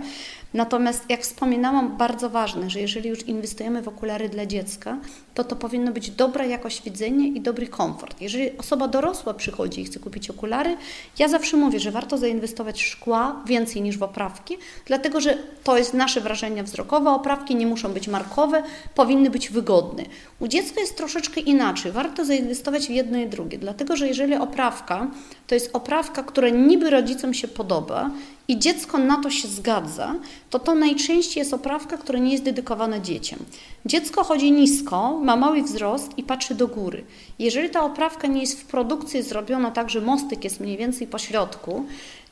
Natomiast 0.53 1.09
jak 1.09 1.21
wspominałam, 1.21 1.97
bardzo 1.97 2.29
ważne, 2.29 2.69
że 2.69 2.79
jeżeli 2.79 3.09
już 3.09 3.23
inwestujemy 3.23 3.81
w 3.81 3.87
okulary 3.87 4.29
dla 4.29 4.45
dziecka, 4.45 4.97
to 5.33 5.43
to 5.43 5.55
powinno 5.55 5.91
być 5.91 6.11
dobra 6.11 6.45
jakość 6.45 6.83
widzenia 6.83 7.27
i 7.27 7.41
dobry 7.41 7.67
komfort. 7.67 8.21
Jeżeli 8.21 8.57
osoba 8.57 8.87
dorosła 8.87 9.33
przychodzi 9.33 9.81
i 9.81 9.85
chce 9.85 9.99
kupić 9.99 10.29
okulary, 10.29 10.77
ja 11.19 11.27
zawsze 11.27 11.57
mówię, 11.57 11.79
że 11.79 11.91
warto 11.91 12.17
zainwestować 12.17 12.83
w 12.83 12.85
szkła 12.85 13.43
więcej 13.45 13.81
niż 13.81 13.97
w 13.97 14.03
oprawki, 14.03 14.57
dlatego 14.85 15.21
że 15.21 15.37
to 15.63 15.77
jest 15.77 15.93
nasze 15.93 16.21
wrażenie 16.21 16.63
wzrokowe. 16.63 17.09
Oprawki 17.09 17.55
nie 17.55 17.67
muszą 17.67 17.93
być 17.93 18.07
markowe, 18.07 18.63
powinny 18.95 19.29
być 19.29 19.49
wygodne. 19.49 20.03
U 20.39 20.47
dziecka 20.47 20.81
jest 20.81 20.97
troszeczkę 20.97 21.41
inaczej. 21.41 21.91
Warto 21.91 22.25
zainwestować 22.25 22.87
w 22.87 22.89
jedno 22.89 23.17
i 23.17 23.27
drugie, 23.27 23.57
dlatego 23.57 23.95
że 23.95 24.07
jeżeli 24.07 24.35
oprawka 24.35 25.07
to 25.47 25.55
jest 25.55 25.69
oprawka, 25.73 26.23
która 26.23 26.49
niby 26.49 26.89
rodzicom 26.89 27.33
się 27.33 27.47
podoba, 27.47 28.11
i 28.47 28.59
dziecko 28.59 28.97
na 28.97 29.21
to 29.21 29.29
się 29.29 29.47
zgadza, 29.47 30.15
to 30.49 30.59
to 30.59 30.75
najczęściej 30.75 31.41
jest 31.41 31.53
oprawka, 31.53 31.97
która 31.97 32.19
nie 32.19 32.31
jest 32.31 32.43
dedykowana 32.43 32.99
dzieciom. 32.99 33.39
Dziecko 33.85 34.23
chodzi 34.23 34.51
nisko, 34.51 35.19
ma 35.23 35.35
mały 35.35 35.63
wzrost 35.63 36.17
i 36.17 36.23
patrzy 36.23 36.55
do 36.55 36.67
góry. 36.67 37.03
Jeżeli 37.39 37.69
ta 37.69 37.83
oprawka 37.83 38.27
nie 38.27 38.41
jest 38.41 38.61
w 38.61 38.65
produkcji 38.65 39.21
zrobiona 39.21 39.71
tak, 39.71 39.89
że 39.89 40.01
mostek 40.01 40.43
jest 40.43 40.59
mniej 40.59 40.77
więcej 40.77 41.07
po 41.07 41.19
środku, 41.19 41.85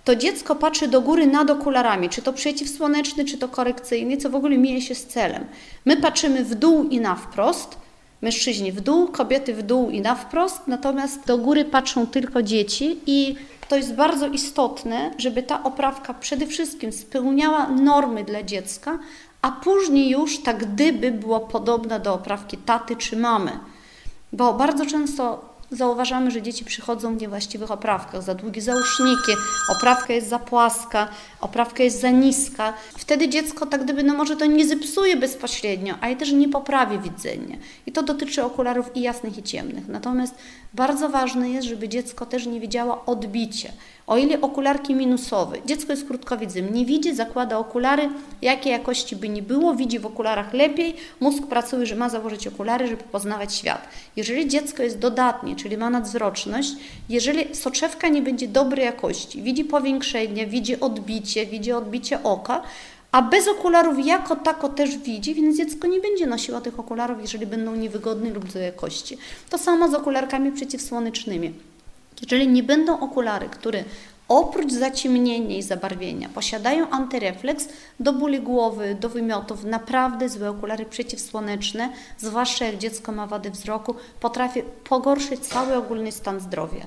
to 0.03 0.15
dziecko 0.15 0.55
patrzy 0.55 0.87
do 0.87 1.01
góry 1.01 1.27
nad 1.27 1.49
okularami, 1.49 2.09
czy 2.09 2.21
to 2.21 2.33
przeciwsłoneczny, 2.33 3.25
czy 3.25 3.37
to 3.37 3.47
korekcyjny, 3.47 4.17
co 4.17 4.29
w 4.29 4.35
ogóle 4.35 4.57
mija 4.57 4.81
się 4.81 4.95
z 4.95 5.05
celem. 5.05 5.45
My 5.85 5.97
patrzymy 5.97 6.45
w 6.45 6.55
dół 6.55 6.83
i 6.83 6.99
na 6.99 7.15
wprost, 7.15 7.77
mężczyźni 8.21 8.71
w 8.71 8.81
dół, 8.81 9.07
kobiety 9.07 9.53
w 9.53 9.63
dół 9.63 9.89
i 9.89 10.01
na 10.01 10.15
wprost, 10.15 10.67
natomiast 10.67 11.25
do 11.25 11.37
góry 11.37 11.65
patrzą 11.65 12.07
tylko 12.07 12.43
dzieci 12.43 12.99
i 13.05 13.35
to 13.71 13.77
jest 13.77 13.95
bardzo 13.95 14.27
istotne, 14.27 15.11
żeby 15.17 15.43
ta 15.43 15.63
oprawka 15.63 16.13
przede 16.13 16.47
wszystkim 16.47 16.91
spełniała 16.91 17.67
normy 17.67 18.23
dla 18.23 18.43
dziecka, 18.43 18.99
a 19.41 19.51
później 19.51 20.09
już 20.09 20.43
tak 20.43 20.65
gdyby 20.65 21.11
była 21.11 21.39
podobna 21.39 21.99
do 21.99 22.13
oprawki 22.13 22.57
taty 22.57 22.95
czy 22.95 23.17
mamy. 23.17 23.51
Bo 24.33 24.53
bardzo 24.53 24.85
często 24.85 25.50
zauważamy, 25.71 26.31
że 26.31 26.41
dzieci 26.41 26.65
przychodzą 26.65 27.17
w 27.17 27.21
niewłaściwych 27.21 27.71
oprawkach, 27.71 28.23
za 28.23 28.35
długie 28.35 28.61
załóżniki, 28.61 29.31
oprawka 29.69 30.13
jest 30.13 30.29
za 30.29 30.39
płaska, 30.39 31.07
oprawka 31.41 31.83
jest 31.83 32.01
za 32.01 32.09
niska. 32.09 32.73
Wtedy 32.97 33.29
dziecko 33.29 33.65
tak 33.65 33.83
gdyby, 33.83 34.03
no 34.03 34.13
może 34.13 34.35
to 34.35 34.45
nie 34.45 34.67
zepsuje 34.67 35.17
bezpośrednio, 35.17 35.95
ale 36.01 36.15
też 36.15 36.31
nie 36.31 36.49
poprawi 36.49 36.99
widzenia. 36.99 37.57
I 37.85 37.91
to 37.91 38.03
dotyczy 38.03 38.43
okularów 38.43 38.95
i 38.95 39.01
jasnych 39.01 39.37
i 39.37 39.43
ciemnych. 39.43 39.87
Natomiast 39.87 40.35
bardzo 40.73 41.09
ważne 41.09 41.49
jest, 41.49 41.67
żeby 41.67 41.89
dziecko 41.89 42.25
też 42.25 42.45
nie 42.45 42.59
widziało 42.59 43.05
odbicie. 43.05 43.71
O 44.11 44.17
ile 44.17 44.41
okularki 44.41 44.95
minusowe, 44.95 45.57
dziecko 45.65 45.91
jest 45.91 46.07
krótkowidzem, 46.07 46.73
nie 46.73 46.85
widzi, 46.85 47.15
zakłada 47.15 47.57
okulary, 47.57 48.09
jakiej 48.41 48.71
jakości 48.71 49.15
by 49.15 49.29
nie 49.29 49.41
było, 49.41 49.75
widzi 49.75 49.99
w 49.99 50.05
okularach 50.05 50.53
lepiej, 50.53 50.95
mózg 51.19 51.43
pracuje, 51.47 51.85
że 51.85 51.95
ma 51.95 52.09
założyć 52.09 52.47
okulary, 52.47 52.87
żeby 52.87 53.03
poznawać 53.03 53.55
świat. 53.55 53.87
Jeżeli 54.15 54.47
dziecko 54.47 54.83
jest 54.83 54.99
dodatnie, 54.99 55.55
czyli 55.55 55.77
ma 55.77 55.89
nadzwroczność, 55.89 56.71
jeżeli 57.09 57.55
soczewka 57.55 58.07
nie 58.07 58.21
będzie 58.21 58.47
dobrej 58.47 58.85
jakości, 58.85 59.41
widzi 59.41 59.65
powiększenie, 59.65 60.47
widzi 60.47 60.79
odbicie, 60.79 61.45
widzi 61.45 61.71
odbicie 61.71 62.23
oka, 62.23 62.61
a 63.11 63.21
bez 63.21 63.47
okularów 63.47 64.05
jako 64.05 64.35
tako 64.35 64.69
też 64.69 64.97
widzi, 64.97 65.33
więc 65.33 65.57
dziecko 65.57 65.87
nie 65.87 65.99
będzie 65.99 66.27
nosiło 66.27 66.61
tych 66.61 66.79
okularów, 66.79 67.21
jeżeli 67.21 67.47
będą 67.47 67.75
niewygodne 67.75 68.29
lub 68.29 68.51
złej 68.51 68.63
jakości. 68.63 69.17
To 69.49 69.57
samo 69.57 69.89
z 69.89 69.93
okularkami 69.93 70.51
przeciwsłonecznymi. 70.51 71.70
Jeżeli 72.21 72.47
nie 72.47 72.63
będą 72.63 72.99
okulary, 72.99 73.49
które 73.49 73.83
oprócz 74.27 74.71
zaciemnienia 74.71 75.57
i 75.57 75.61
zabarwienia 75.61 76.29
posiadają 76.29 76.89
antyrefleks 76.89 77.67
do 77.99 78.13
bóli 78.13 78.39
głowy, 78.39 78.95
do 78.99 79.09
wymiotów, 79.09 79.63
naprawdę 79.63 80.29
złe 80.29 80.49
okulary 80.49 80.85
przeciwsłoneczne, 80.85 81.89
zwłaszcza 82.17 82.65
jak 82.65 82.77
dziecko 82.77 83.11
ma 83.11 83.27
wady 83.27 83.51
wzroku, 83.51 83.95
potrafi 84.19 84.63
pogorszyć 84.89 85.39
cały 85.39 85.75
ogólny 85.75 86.11
stan 86.11 86.39
zdrowia. 86.39 86.85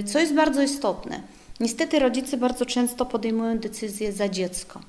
Y, 0.00 0.04
co 0.04 0.18
jest 0.18 0.34
bardzo 0.34 0.62
istotne, 0.62 1.20
niestety 1.60 1.98
rodzice 1.98 2.36
bardzo 2.36 2.66
często 2.66 3.06
podejmują 3.06 3.58
decyzje 3.58 4.12
za 4.12 4.28
dziecko. 4.28 4.80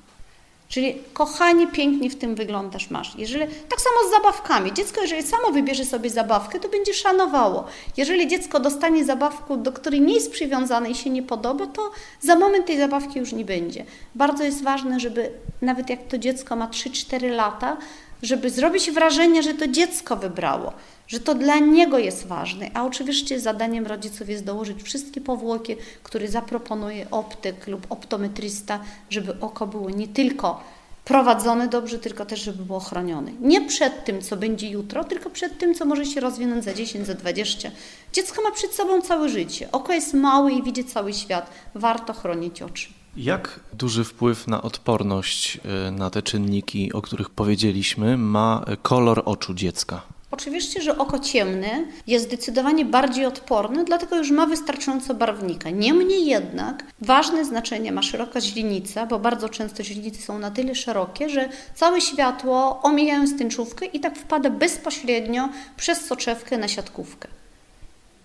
Czyli 0.68 0.98
kochanie, 1.12 1.66
pięknie 1.66 2.10
w 2.10 2.16
tym 2.16 2.34
wyglądasz, 2.34 2.90
masz. 2.90 3.14
Jeżeli, 3.18 3.46
tak 3.46 3.80
samo 3.80 4.08
z 4.08 4.10
zabawkami. 4.10 4.72
Dziecko, 4.72 5.00
jeżeli 5.00 5.22
samo 5.22 5.50
wybierze 5.50 5.84
sobie 5.84 6.10
zabawkę, 6.10 6.60
to 6.60 6.68
będzie 6.68 6.94
szanowało. 6.94 7.64
Jeżeli 7.96 8.28
dziecko 8.28 8.60
dostanie 8.60 9.04
zabawkę, 9.04 9.56
do 9.56 9.72
której 9.72 10.00
nie 10.00 10.14
jest 10.14 10.32
przywiązane 10.32 10.90
i 10.90 10.94
się 10.94 11.10
nie 11.10 11.22
podoba, 11.22 11.66
to 11.66 11.90
za 12.20 12.36
moment 12.36 12.66
tej 12.66 12.78
zabawki 12.78 13.18
już 13.18 13.32
nie 13.32 13.44
będzie. 13.44 13.84
Bardzo 14.14 14.44
jest 14.44 14.62
ważne, 14.62 15.00
żeby 15.00 15.30
nawet 15.62 15.90
jak 15.90 16.06
to 16.08 16.18
dziecko 16.18 16.56
ma 16.56 16.66
3-4 16.68 17.30
lata, 17.30 17.76
żeby 18.22 18.50
zrobić 18.50 18.90
wrażenie, 18.90 19.42
że 19.42 19.54
to 19.54 19.66
dziecko 19.66 20.16
wybrało 20.16 20.72
że 21.06 21.20
to 21.20 21.34
dla 21.34 21.58
niego 21.58 21.98
jest 21.98 22.26
ważne, 22.26 22.70
a 22.74 22.84
oczywiście 22.84 23.40
zadaniem 23.40 23.86
rodziców 23.86 24.28
jest 24.28 24.44
dołożyć 24.44 24.82
wszystkie 24.82 25.20
powłoki, 25.20 25.76
które 26.02 26.28
zaproponuje 26.28 27.10
optyk 27.10 27.66
lub 27.66 27.86
optometrysta, 27.90 28.80
żeby 29.10 29.40
oko 29.40 29.66
było 29.66 29.90
nie 29.90 30.08
tylko 30.08 30.60
prowadzone 31.04 31.68
dobrze, 31.68 31.98
tylko 31.98 32.26
też, 32.26 32.42
żeby 32.42 32.64
było 32.64 32.80
chronione. 32.80 33.32
Nie 33.40 33.60
przed 33.60 34.04
tym, 34.04 34.22
co 34.22 34.36
będzie 34.36 34.70
jutro, 34.70 35.04
tylko 35.04 35.30
przed 35.30 35.58
tym, 35.58 35.74
co 35.74 35.84
może 35.84 36.06
się 36.06 36.20
rozwinąć 36.20 36.64
za 36.64 36.74
10, 36.74 37.06
za 37.06 37.14
20. 37.14 37.70
Dziecko 38.12 38.42
ma 38.42 38.50
przed 38.50 38.74
sobą 38.74 39.00
całe 39.02 39.28
życie. 39.28 39.68
Oko 39.72 39.92
jest 39.92 40.14
małe 40.14 40.52
i 40.52 40.62
widzi 40.62 40.84
cały 40.84 41.12
świat. 41.12 41.50
Warto 41.74 42.12
chronić 42.12 42.62
oczy. 42.62 42.88
Jak 43.16 43.60
duży 43.72 44.04
wpływ 44.04 44.46
na 44.46 44.62
odporność 44.62 45.58
y, 45.88 45.90
na 45.90 46.10
te 46.10 46.22
czynniki, 46.22 46.92
o 46.92 47.02
których 47.02 47.30
powiedzieliśmy, 47.30 48.16
ma 48.16 48.64
kolor 48.82 49.22
oczu 49.24 49.54
dziecka? 49.54 50.13
Oczywiście, 50.34 50.82
że 50.82 50.98
oko 50.98 51.18
ciemne 51.18 51.84
jest 52.06 52.24
zdecydowanie 52.24 52.84
bardziej 52.84 53.26
odporne, 53.26 53.84
dlatego 53.84 54.16
już 54.16 54.30
ma 54.30 54.46
wystarczająco 54.46 55.14
barwnika. 55.14 55.70
Niemniej 55.70 56.26
jednak 56.26 56.84
ważne 57.00 57.44
znaczenie 57.44 57.92
ma 57.92 58.02
szeroka 58.02 58.40
źrenica, 58.40 59.06
bo 59.06 59.18
bardzo 59.18 59.48
często 59.48 59.84
źrenice 59.84 60.22
są 60.22 60.38
na 60.38 60.50
tyle 60.50 60.74
szerokie, 60.74 61.28
że 61.28 61.48
całe 61.74 62.00
światło 62.00 62.82
omijając 62.82 63.38
tęczówkę 63.38 63.86
i 63.86 64.00
tak 64.00 64.18
wpada 64.18 64.50
bezpośrednio 64.50 65.48
przez 65.76 66.06
soczewkę 66.06 66.58
na 66.58 66.68
siatkówkę. 66.68 67.28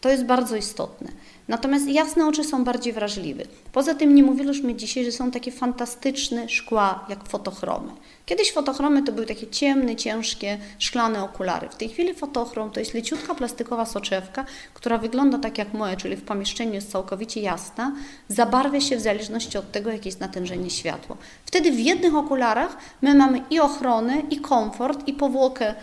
To 0.02 0.10
jest 0.10 0.26
bardzo 0.26 0.56
istotne. 0.56 1.08
Natomiast 1.50 1.88
jasne 1.88 2.28
oczy 2.28 2.44
są 2.44 2.64
bardziej 2.64 2.94
wrażliwe. 2.94 3.44
Poza 3.72 3.96
tym 3.96 4.16
nie 4.16 4.24
mówiliśmy 4.24 4.76
dzisiaj, 4.76 5.06
że 5.06 5.12
są 5.12 5.32
takie 5.32 5.52
fantastyczne 5.52 6.50
szkła 6.50 7.06
jak 7.10 7.30
fotochromy. 7.30 7.92
Kiedyś 8.26 8.52
fotochromy 8.52 9.04
to 9.04 9.12
były 9.12 9.26
takie 9.26 9.48
ciemne, 9.48 9.96
ciężkie, 9.96 10.58
szklane 10.80 11.24
okulary. 11.24 11.70
W 11.70 11.76
tej 11.76 11.90
chwili 11.90 12.14
fotochrom 12.14 12.72
to 12.72 12.80
jest 12.80 12.94
leciutka 12.94 13.36
plastikowa 13.36 13.86
soczewka, 13.86 14.46
która 14.74 14.98
wygląda 14.98 15.38
tak 15.38 15.58
jak 15.58 15.74
moje, 15.74 15.98
czyli 15.98 16.16
w 16.16 16.24
pomieszczeniu 16.24 16.74
jest 16.74 16.92
całkowicie 16.92 17.42
jasna, 17.42 17.92
zabarwia 18.28 18.82
się 18.82 18.98
w 18.98 19.02
zależności 19.02 19.58
od 19.58 19.72
tego, 19.72 19.92
jakie 19.92 20.10
jest 20.10 20.20
natężenie 20.20 20.70
światła. 20.70 21.18
Wtedy 21.46 21.72
w 21.72 21.80
jednych 21.80 22.16
okularach 22.16 22.78
my 23.02 23.16
mamy 23.16 23.42
i 23.50 23.60
ochronę, 23.60 24.22
i 24.30 24.40
komfort, 24.40 25.08
i 25.08 25.14
powłokę 25.14 25.76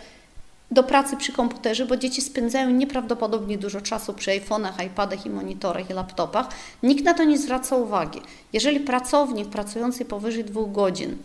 do 0.70 0.82
pracy 0.82 1.16
przy 1.16 1.32
komputerze, 1.32 1.86
bo 1.86 1.96
dzieci 1.96 2.22
spędzają 2.22 2.70
nieprawdopodobnie 2.70 3.58
dużo 3.58 3.80
czasu 3.80 4.14
przy 4.14 4.30
iPhone'ach, 4.30 4.86
iPadach 4.86 5.26
i 5.26 5.30
monitorach 5.30 5.90
i 5.90 5.92
laptopach. 5.92 6.48
Nikt 6.82 7.04
na 7.04 7.14
to 7.14 7.24
nie 7.24 7.38
zwraca 7.38 7.76
uwagi. 7.76 8.20
Jeżeli 8.52 8.80
pracownik 8.80 9.48
pracujący 9.48 10.04
powyżej 10.04 10.44
dwóch 10.44 10.72
godzin 10.72 11.16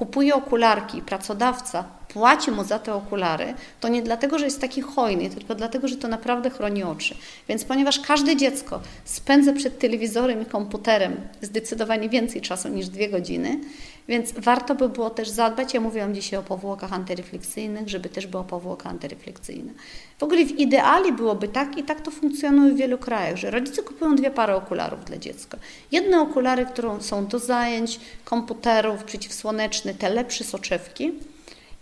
kupuje 0.00 0.34
okularki, 0.34 1.02
pracodawca 1.02 1.84
płaci 2.08 2.50
mu 2.50 2.64
za 2.64 2.78
te 2.78 2.94
okulary, 2.94 3.54
to 3.80 3.88
nie 3.88 4.02
dlatego, 4.02 4.38
że 4.38 4.44
jest 4.44 4.60
taki 4.60 4.80
hojny, 4.80 5.30
tylko 5.30 5.54
dlatego, 5.54 5.88
że 5.88 5.96
to 5.96 6.08
naprawdę 6.08 6.50
chroni 6.50 6.82
oczy. 6.82 7.14
Więc 7.48 7.64
ponieważ 7.64 8.00
każde 8.00 8.36
dziecko 8.36 8.80
spędza 9.04 9.52
przed 9.52 9.78
telewizorem 9.78 10.42
i 10.42 10.46
komputerem 10.46 11.16
zdecydowanie 11.42 12.08
więcej 12.08 12.40
czasu 12.40 12.68
niż 12.68 12.88
dwie 12.88 13.08
godziny, 13.08 13.60
więc 14.08 14.32
warto 14.32 14.74
by 14.74 14.88
było 14.88 15.10
też 15.10 15.28
zadbać, 15.28 15.74
ja 15.74 15.80
mówiłam 15.80 16.14
dzisiaj 16.14 16.40
o 16.40 16.42
powłokach 16.42 16.92
antyrefleksyjnych, 16.92 17.88
żeby 17.88 18.08
też 18.08 18.26
była 18.26 18.44
powłoka 18.44 18.88
antyrefleksyjna. 18.88 19.72
W 20.18 20.22
ogóle 20.22 20.44
w 20.44 20.58
idealnie 20.58 21.12
byłoby 21.12 21.48
tak 21.48 21.78
i 21.78 21.82
tak 21.82 22.00
to 22.00 22.10
funkcjonuje 22.10 22.72
w 22.72 22.76
wielu 22.76 22.98
krajach, 22.98 23.36
że 23.36 23.50
rodzice 23.50 23.82
kupują 23.82 24.16
dwie 24.16 24.30
pary 24.30 24.54
okularów 24.54 25.04
dla 25.04 25.16
dziecka. 25.16 25.58
Jedne 25.92 26.20
okulary, 26.20 26.66
które 26.66 27.02
są 27.02 27.26
do 27.26 27.38
zajęć, 27.38 28.00
komputerów, 28.24 29.04
przeciwsłoneczne, 29.04 29.94
te 29.94 30.10
lepsze 30.10 30.44
soczewki, 30.44 31.12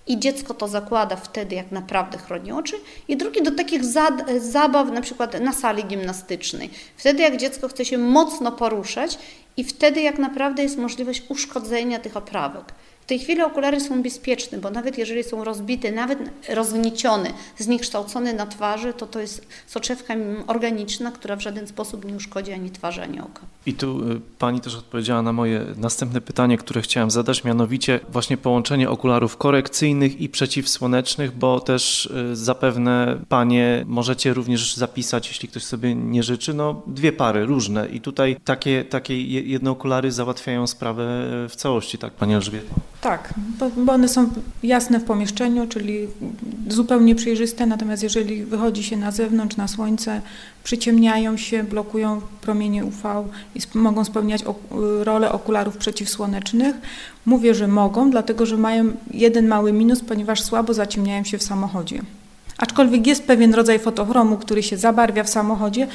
i 0.08 0.18
dziecko 0.18 0.54
to 0.54 0.68
zakłada 0.68 1.16
wtedy, 1.16 1.54
jak 1.54 1.72
naprawdę 1.72 2.18
chroni 2.18 2.52
oczy, 2.52 2.76
i 3.08 3.16
drugi 3.16 3.42
do 3.42 3.50
takich 3.50 3.82
zabaw, 4.40 4.90
na 4.92 5.00
przykład 5.00 5.40
na 5.40 5.52
sali 5.52 5.84
gimnastycznej. 5.84 6.70
Wtedy, 6.96 7.22
jak 7.22 7.36
dziecko 7.36 7.68
chce 7.68 7.84
się 7.84 7.98
mocno 7.98 8.52
poruszać 8.52 9.18
i 9.56 9.64
wtedy 9.64 10.00
jak 10.00 10.18
naprawdę 10.18 10.62
jest 10.62 10.78
możliwość 10.78 11.22
uszkodzenia 11.28 11.98
tych 11.98 12.16
oprawek. 12.16 12.64
Tej 13.08 13.18
chwili 13.18 13.42
okulary 13.42 13.80
są 13.80 14.02
bezpieczne, 14.02 14.58
bo 14.58 14.70
nawet 14.70 14.98
jeżeli 14.98 15.24
są 15.24 15.44
rozbite, 15.44 15.92
nawet 15.92 16.18
rozgniecione, 16.48 17.30
zniekształcone 17.58 18.32
na 18.32 18.46
twarzy, 18.46 18.92
to 18.92 19.06
to 19.06 19.20
jest 19.20 19.46
soczewka 19.66 20.14
organiczna, 20.46 21.12
która 21.12 21.36
w 21.36 21.40
żaden 21.40 21.66
sposób 21.66 22.04
nie 22.04 22.14
uszkodzi 22.14 22.52
ani 22.52 22.70
twarzy, 22.70 23.02
ani 23.02 23.20
oka. 23.20 23.40
I 23.66 23.74
tu 23.74 24.12
y, 24.12 24.20
pani 24.38 24.60
też 24.60 24.74
odpowiedziała 24.74 25.22
na 25.22 25.32
moje 25.32 25.66
następne 25.76 26.20
pytanie, 26.20 26.58
które 26.58 26.82
chciałem 26.82 27.10
zadać, 27.10 27.44
mianowicie 27.44 28.00
właśnie 28.12 28.36
połączenie 28.36 28.90
okularów 28.90 29.36
korekcyjnych 29.36 30.20
i 30.20 30.28
przeciwsłonecznych, 30.28 31.36
bo 31.36 31.60
też 31.60 32.06
y, 32.06 32.36
zapewne 32.36 33.18
panie 33.28 33.84
możecie 33.86 34.34
również 34.34 34.76
zapisać, 34.76 35.28
jeśli 35.28 35.48
ktoś 35.48 35.64
sobie 35.64 35.94
nie 35.94 36.22
życzy, 36.22 36.54
no 36.54 36.82
dwie 36.86 37.12
pary 37.12 37.46
różne 37.46 37.88
i 37.88 38.00
tutaj 38.00 38.36
takie, 38.44 38.84
takie 38.84 39.22
jedne 39.22 39.70
okulary 39.70 40.12
załatwiają 40.12 40.66
sprawę 40.66 41.04
w 41.48 41.56
całości, 41.56 41.98
tak 41.98 42.12
pani 42.12 42.34
Elżbieto? 42.34 42.74
Tak, 43.00 43.34
bo, 43.58 43.70
bo, 43.70 43.92
one 43.92 44.08
są 44.08 44.28
jasne 44.62 45.00
w 45.00 45.04
pomieszczeniu, 45.04 45.66
czyli 45.66 46.08
zupełnie 46.68 47.14
przejrzyste, 47.14 47.66
natomiast 47.66 48.02
jeżeli 48.02 48.44
wychodzi 48.44 48.84
się 48.84 48.96
na 48.96 49.10
zewnątrz, 49.10 49.56
na 49.56 49.68
słońce, 49.68 50.20
przyciemniają 50.64 51.36
się, 51.36 51.64
blokują 51.64 52.20
promienie 52.40 52.84
UV 52.84 53.24
i 53.54 53.60
mogą 53.74 54.04
spełniać 54.04 54.44
ok 54.44 54.58
rolę 55.02 55.32
okularów 55.32 55.76
przeciwsłonecznych. 55.76 56.76
Mówię, 57.26 57.54
że 57.54 57.68
mogą, 57.68 58.10
dlatego 58.10 58.46
że 58.46 58.56
mają 58.56 58.92
jeden 59.10 59.48
mały 59.48 59.72
minus, 59.72 60.00
ponieważ 60.00 60.42
słabo 60.42 60.74
zaciemniają 60.74 61.24
się 61.24 61.38
w 61.38 61.42
samochodzie. 61.42 62.02
Aczkolwiek 62.58 63.06
jest 63.06 63.22
pewien 63.22 63.54
rodzaj 63.54 63.78
fotochromu, 63.78 64.36
który 64.36 64.62
się 64.62 64.76
zabarwia 64.76 65.24
w 65.24 65.28
samochodzie, 65.28 65.86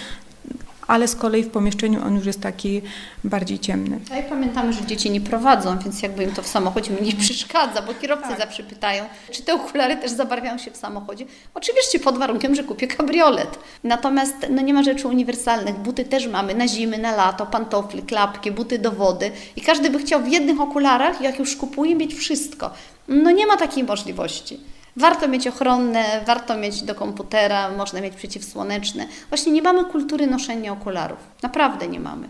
ale 0.88 1.08
z 1.08 1.16
kolei 1.16 1.44
w 1.44 1.50
pomieszczeniu 1.50 2.06
on 2.06 2.16
już 2.16 2.26
jest 2.26 2.42
taki 2.42 2.82
bardziej 3.24 3.60
ciemny. 3.60 4.00
A 4.12 4.18
i 4.18 4.24
pamiętamy, 4.24 4.74
że 4.74 4.86
dzieci 4.86 5.12
nie 5.12 5.22
prowadzą, 5.22 5.80
więc 5.80 6.02
jakby 6.02 6.24
im 6.24 6.32
to 6.32 6.42
w 6.42 6.48
samochodzie 6.48 6.92
nie 7.02 7.14
przeszkadza, 7.14 7.82
bo 7.82 7.94
kierowcy 7.94 8.30
tak. 8.30 8.40
zawsze 8.40 8.64
pytają, 8.64 9.06
czy 9.32 9.44
te 9.44 9.54
okulary 9.54 9.98
też 9.98 10.12
zabarwiają 10.12 10.58
się 10.58 10.72
w 10.72 10.78
samochodzie. 10.78 11.26
Oczywiście 11.54 12.00
pod 12.00 12.18
warunkiem, 12.18 12.56
że 12.56 12.64
kupię 12.64 12.88
kabriolet. 12.88 13.60
Natomiast 13.84 14.36
no 14.50 14.62
nie 14.62 14.74
ma 14.74 14.84
rzeczy 14.84 15.08
uniwersalnych. 15.08 15.76
Buty 15.76 16.06
też 16.06 16.28
mamy 16.28 16.56
na 16.56 16.68
zimę, 16.68 16.98
na 16.98 17.16
lato, 17.16 17.46
pantofle, 17.46 18.02
klapki, 18.02 18.52
buty 18.52 18.80
do 18.80 18.92
wody 18.92 19.32
i 19.56 19.62
każdy 19.62 19.90
by 19.90 20.00
chciał 20.00 20.22
w 20.22 20.28
jednych 20.28 20.62
okularach, 20.62 21.22
jak 21.22 21.40
już 21.40 21.56
kupuje, 21.56 21.96
mieć 21.96 22.14
wszystko. 22.14 22.72
No 23.08 23.32
nie 23.32 23.48
ma 23.48 23.58
takiej 23.58 23.84
możliwości. 23.84 24.73
Warto 24.98 25.28
mieć 25.28 25.48
ochronne, 25.48 26.22
warto 26.26 26.58
mieć 26.58 26.84
do 26.84 26.96
komputera, 26.96 27.70
można 27.70 28.02
mieć 28.02 28.16
przeciwsłoneczne. 28.16 29.08
Właśnie 29.30 29.52
nie 29.52 29.62
mamy 29.62 29.86
kultury 29.86 30.28
noszenia 30.28 30.72
okularów. 30.72 31.20
Naprawdę 31.42 31.88
nie 31.88 32.00
mamy. 32.00 32.30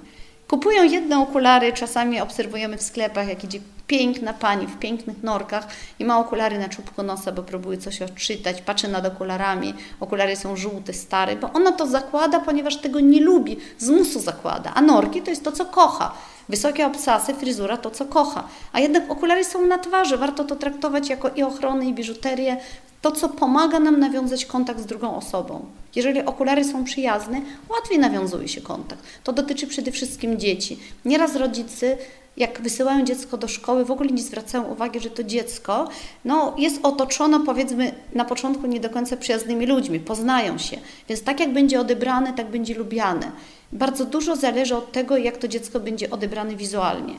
Kupują 0.53 0.83
jedne 0.83 1.19
okulary, 1.19 1.73
czasami 1.73 2.21
obserwujemy 2.21 2.77
w 2.77 2.81
sklepach, 2.81 3.27
jak 3.27 3.43
idzie 3.43 3.59
piękna 3.87 4.33
pani 4.33 4.67
w 4.67 4.79
pięknych 4.79 5.23
norkach 5.23 5.67
i 5.99 6.05
ma 6.05 6.19
okulary 6.19 6.59
na 6.59 6.69
czubku 6.69 7.03
nosa, 7.03 7.31
bo 7.31 7.43
próbuje 7.43 7.77
coś 7.77 8.01
odczytać, 8.01 8.61
patrzy 8.61 8.87
nad 8.87 9.05
okularami, 9.05 9.73
okulary 9.99 10.35
są 10.35 10.55
żółte, 10.55 10.93
stare, 10.93 11.35
bo 11.35 11.53
ona 11.53 11.71
to 11.71 11.87
zakłada, 11.87 12.39
ponieważ 12.39 12.77
tego 12.77 12.99
nie 12.99 13.21
lubi, 13.21 13.57
z 13.77 13.89
musu 13.89 14.19
zakłada, 14.19 14.71
a 14.75 14.81
norki 14.81 15.21
to 15.21 15.29
jest 15.29 15.43
to, 15.43 15.51
co 15.51 15.65
kocha. 15.65 16.13
Wysokie 16.49 16.87
obsasy, 16.87 17.33
fryzura 17.33 17.77
to, 17.77 17.91
co 17.91 18.05
kocha. 18.05 18.43
A 18.73 18.79
jednak 18.79 19.11
okulary 19.11 19.43
są 19.43 19.67
na 19.67 19.77
twarzy. 19.77 20.17
Warto 20.17 20.43
to 20.43 20.55
traktować 20.55 21.09
jako 21.09 21.29
i 21.29 21.43
ochronę, 21.43 21.85
i 21.85 21.93
biżuterię. 21.93 22.57
To, 23.03 23.11
co 23.11 23.29
pomaga 23.29 23.79
nam 23.79 23.99
nawiązać 23.99 24.45
kontakt 24.45 24.79
z 24.79 24.85
drugą 24.85 25.15
osobą. 25.15 25.65
Jeżeli 25.95 26.25
okulary 26.25 26.63
są 26.63 26.83
przyjazne, 26.83 27.41
łatwiej 27.69 27.99
nawiązuje 27.99 28.47
się 28.47 28.61
kontakt. 28.61 29.03
To 29.23 29.33
dotyczy 29.33 29.67
przede 29.67 29.91
wszystkim 29.91 30.39
dzieci. 30.39 30.79
Nieraz 31.05 31.35
rodzice 31.35 31.97
jak 32.37 32.61
wysyłają 32.61 33.05
dziecko 33.05 33.37
do 33.37 33.47
szkoły, 33.47 33.85
w 33.85 33.91
ogóle 33.91 34.09
nie 34.09 34.21
zwracają 34.21 34.63
uwagi, 34.63 34.99
że 34.99 35.09
to 35.09 35.23
dziecko 35.23 35.89
no, 36.25 36.55
jest 36.57 36.79
otoczone, 36.83 37.45
powiedzmy, 37.45 37.91
na 38.13 38.25
początku 38.25 38.67
nie 38.67 38.79
do 38.79 38.89
końca 38.89 39.17
przyjaznymi 39.17 39.65
ludźmi, 39.65 39.99
poznają 39.99 40.57
się. 40.57 40.77
Więc 41.09 41.23
tak 41.23 41.39
jak 41.39 41.53
będzie 41.53 41.79
odebrane, 41.79 42.33
tak 42.33 42.47
będzie 42.47 42.75
lubiane. 42.75 43.31
Bardzo 43.71 44.05
dużo 44.05 44.35
zależy 44.35 44.75
od 44.75 44.91
tego, 44.91 45.17
jak 45.17 45.37
to 45.37 45.47
dziecko 45.47 45.79
będzie 45.79 46.09
odebrane 46.09 46.55
wizualnie. 46.55 47.13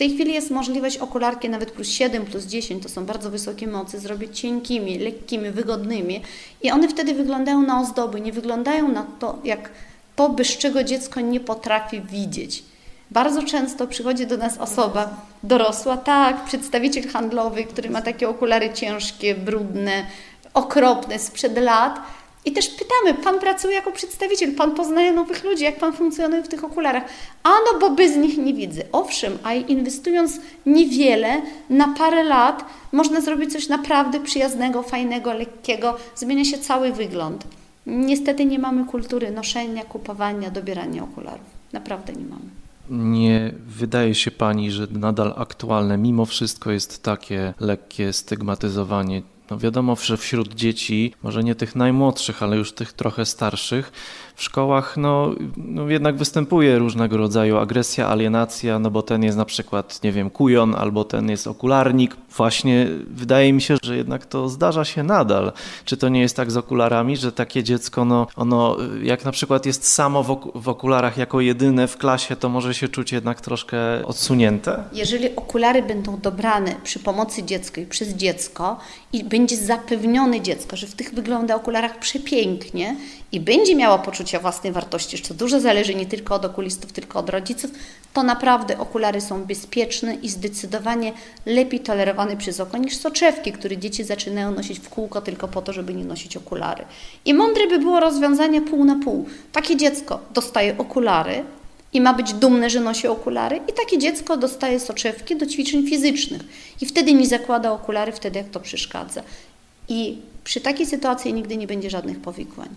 Tej 0.00 0.10
chwili 0.10 0.34
jest 0.34 0.50
możliwość 0.50 0.98
okularki 0.98 1.48
nawet 1.48 1.70
plus 1.70 1.88
7, 1.88 2.26
plus 2.26 2.44
10, 2.44 2.82
to 2.82 2.88
są 2.88 3.06
bardzo 3.06 3.30
wysokie 3.30 3.66
mocy, 3.66 4.00
zrobić 4.00 4.40
cienkimi, 4.40 4.98
lekkimi, 4.98 5.50
wygodnymi 5.50 6.22
i 6.62 6.70
one 6.70 6.88
wtedy 6.88 7.14
wyglądają 7.14 7.62
na 7.62 7.80
ozdoby, 7.80 8.20
nie 8.20 8.32
wyglądają 8.32 8.88
na 8.88 9.06
to, 9.18 9.38
jak 9.44 9.70
to, 10.16 10.28
bez 10.28 10.48
czego 10.48 10.84
dziecko 10.84 11.20
nie 11.20 11.40
potrafi 11.40 12.00
widzieć. 12.00 12.62
Bardzo 13.10 13.42
często 13.42 13.86
przychodzi 13.86 14.26
do 14.26 14.36
nas 14.36 14.58
osoba 14.58 15.16
dorosła, 15.42 15.96
tak, 15.96 16.44
przedstawiciel 16.44 17.08
handlowy, 17.08 17.64
który 17.64 17.90
ma 17.90 18.02
takie 18.02 18.28
okulary 18.28 18.72
ciężkie, 18.72 19.34
brudne, 19.34 20.06
okropne 20.54 21.18
sprzed 21.18 21.58
lat, 21.58 22.00
i 22.44 22.52
też 22.52 22.68
pytamy, 22.68 23.24
Pan 23.24 23.40
pracuje 23.40 23.74
jako 23.74 23.92
przedstawiciel, 23.92 24.54
Pan 24.54 24.74
poznaje 24.74 25.12
nowych 25.12 25.44
ludzi, 25.44 25.64
jak 25.64 25.78
Pan 25.78 25.92
funkcjonuje 25.92 26.42
w 26.42 26.48
tych 26.48 26.64
okularach? 26.64 27.04
A 27.42 27.48
no, 27.48 27.78
bo 27.80 27.90
bez 27.90 28.16
nich 28.16 28.38
nie 28.38 28.54
widzę. 28.54 28.82
Owszem, 28.92 29.38
a 29.42 29.54
inwestując 29.54 30.40
niewiele, 30.66 31.42
na 31.70 31.94
parę 31.98 32.24
lat, 32.24 32.64
można 32.92 33.20
zrobić 33.20 33.52
coś 33.52 33.68
naprawdę 33.68 34.20
przyjaznego, 34.20 34.82
fajnego, 34.82 35.32
lekkiego, 35.32 35.96
zmienia 36.16 36.44
się 36.44 36.58
cały 36.58 36.92
wygląd. 36.92 37.44
Niestety 37.86 38.44
nie 38.44 38.58
mamy 38.58 38.84
kultury 38.84 39.30
noszenia, 39.30 39.84
kupowania, 39.84 40.50
dobierania 40.50 41.02
okularów. 41.02 41.46
Naprawdę 41.72 42.12
nie 42.12 42.24
mamy. 42.24 42.42
Nie 42.90 43.54
wydaje 43.66 44.14
się 44.14 44.30
Pani, 44.30 44.70
że 44.70 44.86
nadal 44.90 45.34
aktualne 45.36 45.98
mimo 45.98 46.26
wszystko 46.26 46.70
jest 46.70 47.02
takie 47.02 47.54
lekkie 47.60 48.12
stygmatyzowanie 48.12 49.22
no 49.50 49.58
wiadomo, 49.58 49.96
że 49.96 50.16
wśród 50.16 50.54
dzieci, 50.54 51.14
może 51.22 51.44
nie 51.44 51.54
tych 51.54 51.76
najmłodszych, 51.76 52.42
ale 52.42 52.56
już 52.56 52.72
tych 52.72 52.92
trochę 52.92 53.26
starszych, 53.26 53.92
w 54.40 54.42
szkołach 54.42 54.96
no, 54.96 55.34
no 55.56 55.88
jednak 55.88 56.16
występuje 56.16 56.78
różnego 56.78 57.16
rodzaju 57.16 57.56
agresja, 57.56 58.08
alienacja, 58.08 58.78
no 58.78 58.90
bo 58.90 59.02
ten 59.02 59.22
jest 59.22 59.36
na 59.36 59.44
przykład, 59.44 60.02
nie 60.02 60.12
wiem, 60.12 60.30
kujon, 60.30 60.74
albo 60.74 61.04
ten 61.04 61.30
jest 61.30 61.46
okularnik. 61.46 62.16
Właśnie 62.36 62.86
wydaje 63.06 63.52
mi 63.52 63.62
się, 63.62 63.76
że 63.82 63.96
jednak 63.96 64.26
to 64.26 64.48
zdarza 64.48 64.84
się 64.84 65.02
nadal. 65.02 65.52
Czy 65.84 65.96
to 65.96 66.08
nie 66.08 66.20
jest 66.20 66.36
tak 66.36 66.50
z 66.50 66.56
okularami, 66.56 67.16
że 67.16 67.32
takie 67.32 67.62
dziecko, 67.62 68.04
no, 68.04 68.26
ono 68.36 68.76
jak 69.02 69.24
na 69.24 69.32
przykład 69.32 69.66
jest 69.66 69.92
samo 69.92 70.22
w, 70.22 70.30
ok 70.30 70.44
w 70.54 70.68
okularach 70.68 71.16
jako 71.16 71.40
jedyne 71.40 71.88
w 71.88 71.96
klasie, 71.96 72.36
to 72.36 72.48
może 72.48 72.74
się 72.74 72.88
czuć 72.88 73.12
jednak 73.12 73.40
troszkę 73.40 74.06
odsunięte? 74.06 74.84
Jeżeli 74.92 75.36
okulary 75.36 75.82
będą 75.82 76.18
dobrane 76.20 76.74
przy 76.84 76.98
pomocy 76.98 77.42
dziecka 77.42 77.80
i 77.80 77.86
przez 77.86 78.08
dziecko 78.08 78.78
i 79.12 79.24
będzie 79.24 79.56
zapewnione 79.56 80.40
dziecko, 80.40 80.76
że 80.76 80.86
w 80.86 80.94
tych 80.94 81.14
wygląda 81.14 81.54
okularach 81.54 81.98
przepięknie 81.98 82.96
i 83.32 83.40
będzie 83.40 83.76
miała 83.76 83.98
poczucie 83.98 84.29
własnej 84.38 84.72
wartości, 84.72 85.22
co 85.22 85.34
dużo 85.34 85.60
zależy 85.60 85.94
nie 85.94 86.06
tylko 86.06 86.34
od 86.34 86.44
okulistów, 86.44 86.92
tylko 86.92 87.18
od 87.18 87.30
rodziców, 87.30 87.70
to 88.12 88.22
naprawdę 88.22 88.78
okulary 88.78 89.20
są 89.20 89.44
bezpieczne 89.44 90.14
i 90.14 90.28
zdecydowanie 90.28 91.12
lepiej 91.46 91.80
tolerowane 91.80 92.36
przez 92.36 92.60
oko 92.60 92.78
niż 92.78 92.96
soczewki, 92.96 93.52
które 93.52 93.78
dzieci 93.78 94.04
zaczynają 94.04 94.52
nosić 94.52 94.78
w 94.78 94.88
kółko 94.88 95.20
tylko 95.20 95.48
po 95.48 95.62
to, 95.62 95.72
żeby 95.72 95.94
nie 95.94 96.04
nosić 96.04 96.36
okulary. 96.36 96.84
I 97.24 97.34
mądre 97.34 97.66
by 97.66 97.78
było 97.78 98.00
rozwiązanie 98.00 98.62
pół 98.62 98.84
na 98.84 98.96
pół. 99.04 99.26
Takie 99.52 99.76
dziecko 99.76 100.20
dostaje 100.34 100.78
okulary, 100.78 101.44
i 101.92 102.00
ma 102.00 102.14
być 102.14 102.32
dumne, 102.32 102.70
że 102.70 102.80
nosi 102.80 103.08
okulary, 103.08 103.56
i 103.56 103.72
takie 103.72 103.98
dziecko 103.98 104.36
dostaje 104.36 104.80
soczewki 104.80 105.36
do 105.36 105.46
ćwiczeń 105.46 105.88
fizycznych 105.88 106.42
i 106.80 106.86
wtedy 106.86 107.14
nie 107.14 107.26
zakłada 107.26 107.72
okulary, 107.72 108.12
wtedy 108.12 108.38
jak 108.38 108.48
to 108.48 108.60
przeszkadza. 108.60 109.22
I 109.88 110.18
przy 110.44 110.60
takiej 110.60 110.86
sytuacji 110.86 111.32
nigdy 111.32 111.56
nie 111.56 111.66
będzie 111.66 111.90
żadnych 111.90 112.20
powikłań. 112.20 112.68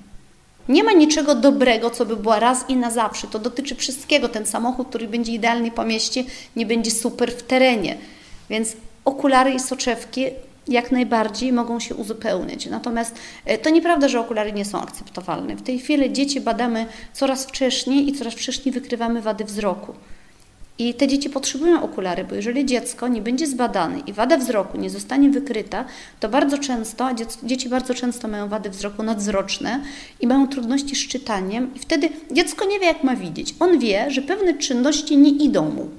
Nie 0.69 0.83
ma 0.83 0.91
niczego 0.91 1.35
dobrego, 1.35 1.89
co 1.89 2.05
by 2.05 2.15
była 2.15 2.39
raz 2.39 2.69
i 2.69 2.75
na 2.75 2.91
zawsze. 2.91 3.27
To 3.27 3.39
dotyczy 3.39 3.75
wszystkiego. 3.75 4.29
Ten 4.29 4.45
samochód, 4.45 4.87
który 4.87 5.07
będzie 5.07 5.31
idealny 5.31 5.71
po 5.71 5.85
mieście, 5.85 6.23
nie 6.55 6.65
będzie 6.65 6.91
super 6.91 7.31
w 7.31 7.43
terenie. 7.43 7.97
Więc 8.49 8.75
okulary 9.05 9.51
i 9.51 9.59
soczewki 9.59 10.25
jak 10.67 10.91
najbardziej 10.91 11.53
mogą 11.53 11.79
się 11.79 11.95
uzupełniać. 11.95 12.65
Natomiast 12.65 13.15
e, 13.45 13.57
to 13.57 13.69
nieprawda, 13.69 14.07
że 14.07 14.19
okulary 14.19 14.53
nie 14.53 14.65
są 14.65 14.81
akceptowalne. 14.81 15.55
W 15.55 15.61
tej 15.61 15.79
chwili 15.79 16.13
dzieci 16.13 16.41
badamy 16.41 16.85
coraz 17.13 17.45
wcześniej 17.45 18.09
i 18.09 18.13
coraz 18.13 18.33
wcześniej 18.33 18.73
wykrywamy 18.73 19.21
wady 19.21 19.43
wzroku. 19.43 19.93
I 20.79 20.93
te 20.93 21.07
dzieci 21.07 21.29
potrzebują 21.29 21.83
okulary, 21.83 22.23
bo 22.23 22.35
jeżeli 22.35 22.65
dziecko 22.65 23.07
nie 23.07 23.21
będzie 23.21 23.47
zbadane 23.47 23.99
i 23.99 24.13
wada 24.13 24.37
wzroku 24.37 24.77
nie 24.77 24.89
zostanie 24.89 25.29
wykryta, 25.29 25.85
to 26.19 26.29
bardzo 26.29 26.57
często, 26.57 27.09
dzieci 27.43 27.69
bardzo 27.69 27.93
często 27.93 28.27
mają 28.27 28.49
wady 28.49 28.69
wzroku 28.69 29.03
nadzroczne 29.03 29.79
i 30.21 30.27
mają 30.27 30.47
trudności 30.47 30.95
z 30.95 31.07
czytaniem 31.07 31.71
i 31.75 31.79
wtedy 31.79 32.09
dziecko 32.31 32.65
nie 32.65 32.79
wie, 32.79 32.85
jak 32.85 33.03
ma 33.03 33.15
widzieć. 33.15 33.55
On 33.59 33.79
wie, 33.79 34.11
że 34.11 34.21
pewne 34.21 34.53
czynności 34.53 35.17
nie 35.17 35.29
idą 35.29 35.69
mu, 35.69 35.89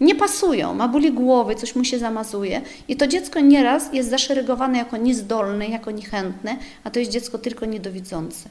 nie 0.00 0.14
pasują, 0.14 0.74
ma 0.74 0.88
bóli 0.88 1.12
głowy, 1.12 1.54
coś 1.54 1.76
mu 1.76 1.84
się 1.84 1.98
zamazuje 1.98 2.60
i 2.88 2.96
to 2.96 3.06
dziecko 3.06 3.40
nieraz 3.40 3.92
jest 3.92 4.10
zaszeregowane 4.10 4.78
jako 4.78 4.96
niezdolne, 4.96 5.66
jako 5.66 5.90
niechętne, 5.90 6.56
a 6.84 6.90
to 6.90 6.98
jest 6.98 7.10
dziecko 7.10 7.38
tylko 7.38 7.66
niedowidzące. 7.66 8.48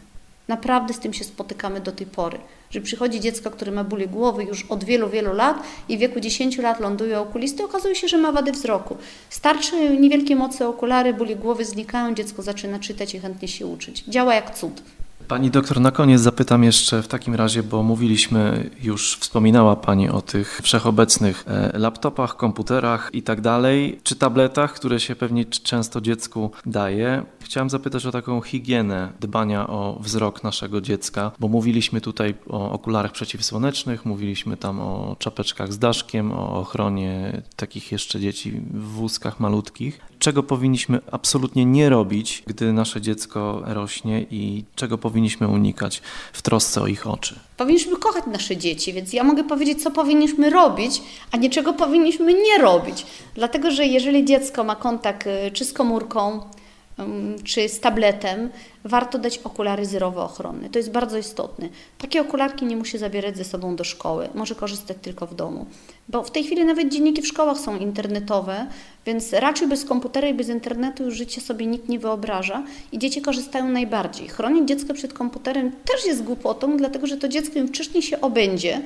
Naprawdę 0.50 0.94
z 0.94 1.00
tym 1.00 1.14
się 1.14 1.24
spotykamy 1.24 1.82
do 1.82 1.92
tej 1.92 2.08
pory. 2.08 2.40
Że 2.70 2.82
przychodzi 2.82 3.20
dziecko, 3.20 3.52
które 3.52 3.72
ma 3.72 3.84
bóle 3.84 4.08
głowy 4.08 4.44
już 4.44 4.66
od 4.66 4.84
wielu, 4.84 5.10
wielu 5.10 5.34
lat 5.34 5.64
i 5.90 5.98
w 5.98 6.00
wieku 6.00 6.20
10 6.20 6.58
lat 6.58 6.80
ląduje 6.80 7.20
okulisty, 7.20 7.64
okazuje 7.64 7.96
się, 7.96 8.08
że 8.08 8.18
ma 8.18 8.32
wady 8.32 8.52
wzroku. 8.52 8.98
Starczy 9.30 9.98
niewielkie 10.00 10.36
mocy 10.36 10.68
okulary, 10.68 11.14
bóle 11.14 11.36
głowy 11.36 11.66
znikają, 11.66 12.14
dziecko 12.16 12.42
zaczyna 12.42 12.80
czytać 12.80 13.16
i 13.16 13.20
chętnie 13.20 13.48
się 13.48 13.68
uczyć. 13.68 14.04
Działa 14.08 14.36
jak 14.36 14.56
cud. 14.56 14.82
Pani 15.30 15.52
doktor, 15.52 15.82
na 15.82 15.92
koniec 15.92 16.22
zapytam 16.22 16.64
jeszcze 16.64 17.02
w 17.02 17.08
takim 17.08 17.36
razie, 17.36 17.64
bo 17.64 17.84
mówiliśmy, 17.84 18.70
już 18.82 19.18
wspominała 19.18 19.76
Pani 19.76 20.10
o 20.10 20.22
tych 20.22 20.60
wszechobecnych 20.64 21.44
e, 21.48 21.80
laptopach, 21.80 22.36
komputerach 22.36 23.10
i 23.14 23.24
tak 23.24 23.42
dalej, 23.42 24.00
czy 24.04 24.16
tabletach, 24.16 24.74
które 24.74 25.00
się 25.00 25.16
pewnie 25.16 25.46
często 25.46 26.02
dziecku 26.02 26.52
daje. 26.66 27.24
Chciałem 27.40 27.70
zapytać 27.70 28.06
o 28.06 28.12
taką 28.12 28.42
higienę 28.42 29.10
dbania 29.20 29.68
o 29.68 30.00
wzrok 30.02 30.44
naszego 30.44 30.82
dziecka, 30.82 31.32
bo 31.40 31.48
mówiliśmy 31.48 32.02
tutaj 32.02 32.36
o 32.50 32.72
okularach 32.72 33.12
przeciwsłonecznych, 33.12 34.06
mówiliśmy 34.06 34.58
tam 34.58 34.80
o 34.80 35.16
czapeczkach 35.20 35.74
z 35.74 35.80
daszkiem, 35.80 36.32
o 36.32 36.60
ochronie 36.60 37.42
takich 37.56 37.92
jeszcze 37.92 38.20
dzieci 38.20 38.62
w 38.74 38.84
wózkach 38.84 39.40
malutkich. 39.40 40.09
Czego 40.20 40.44
powinniśmy 40.44 41.00
absolutnie 41.12 41.66
nie 41.66 41.90
robić, 41.90 42.44
gdy 42.48 42.74
nasze 42.74 43.02
dziecko 43.02 43.62
rośnie 43.66 44.26
i 44.32 44.64
czego 44.76 44.98
powinniśmy 44.98 45.48
unikać 45.48 46.02
w 46.34 46.42
trosce 46.42 46.82
o 46.82 46.88
ich 46.88 47.08
oczy? 47.08 47.40
Powinniśmy 47.58 47.98
kochać 47.98 48.24
nasze 48.28 48.58
dzieci, 48.58 48.94
więc 48.94 49.14
ja 49.14 49.24
mogę 49.24 49.44
powiedzieć, 49.44 49.84
co 49.84 49.92
powinniśmy 49.92 50.50
robić, 50.50 51.02
a 51.32 51.38
nie 51.38 51.50
czego 51.50 51.74
powinniśmy 51.74 52.34
nie 52.34 52.58
robić. 52.58 53.06
Dlatego, 53.36 53.72
że 53.72 53.86
jeżeli 53.86 54.26
dziecko 54.26 54.64
ma 54.64 54.76
kontakt 54.76 55.28
y, 55.28 55.52
czy 55.54 55.66
z 55.66 55.74
komórką, 55.74 56.42
czy 57.44 57.70
z 57.70 57.80
tabletem, 57.80 58.50
warto 58.84 59.20
dać 59.20 59.38
okulary 59.38 59.86
zerowe 59.86 60.22
ochronne. 60.22 60.70
To 60.70 60.80
jest 60.80 60.92
bardzo 60.92 61.18
istotne. 61.18 61.70
Takie 61.98 62.22
okularki 62.22 62.66
nie 62.66 62.76
musi 62.76 62.98
zabierać 62.98 63.38
ze 63.38 63.44
sobą 63.44 63.76
do 63.76 63.84
szkoły, 63.84 64.30
może 64.36 64.56
korzystać 64.56 64.98
tylko 65.02 65.28
w 65.28 65.36
domu. 65.36 65.66
Bo 66.10 66.24
w 66.24 66.32
tej 66.32 66.44
chwili 66.44 66.66
nawet 66.66 66.90
dzienniki 66.90 67.22
w 67.22 67.28
szkołach 67.28 67.58
są 67.58 67.78
internetowe, 67.78 68.68
więc 69.06 69.34
raczej 69.34 69.68
bez 69.68 69.86
komputera 69.86 70.28
i 70.28 70.34
bez 70.34 70.50
internetu 70.50 71.04
już 71.04 71.16
życie 71.16 71.42
sobie 71.42 71.66
nikt 71.66 71.90
nie 71.90 72.00
wyobraża 72.00 72.64
i 72.92 73.00
dzieci 73.00 73.22
korzystają 73.22 73.70
najbardziej. 73.70 74.28
Chronić 74.28 74.68
dziecko 74.68 74.94
przed 74.94 75.14
komputerem 75.14 75.72
też 75.72 76.06
jest 76.06 76.24
głupotą, 76.24 76.78
dlatego 76.78 77.08
że 77.08 77.18
to 77.18 77.28
dziecko 77.28 77.60
im 77.60 77.68
wcześniej 77.68 78.04
się 78.04 78.22
obędzie, 78.22 78.82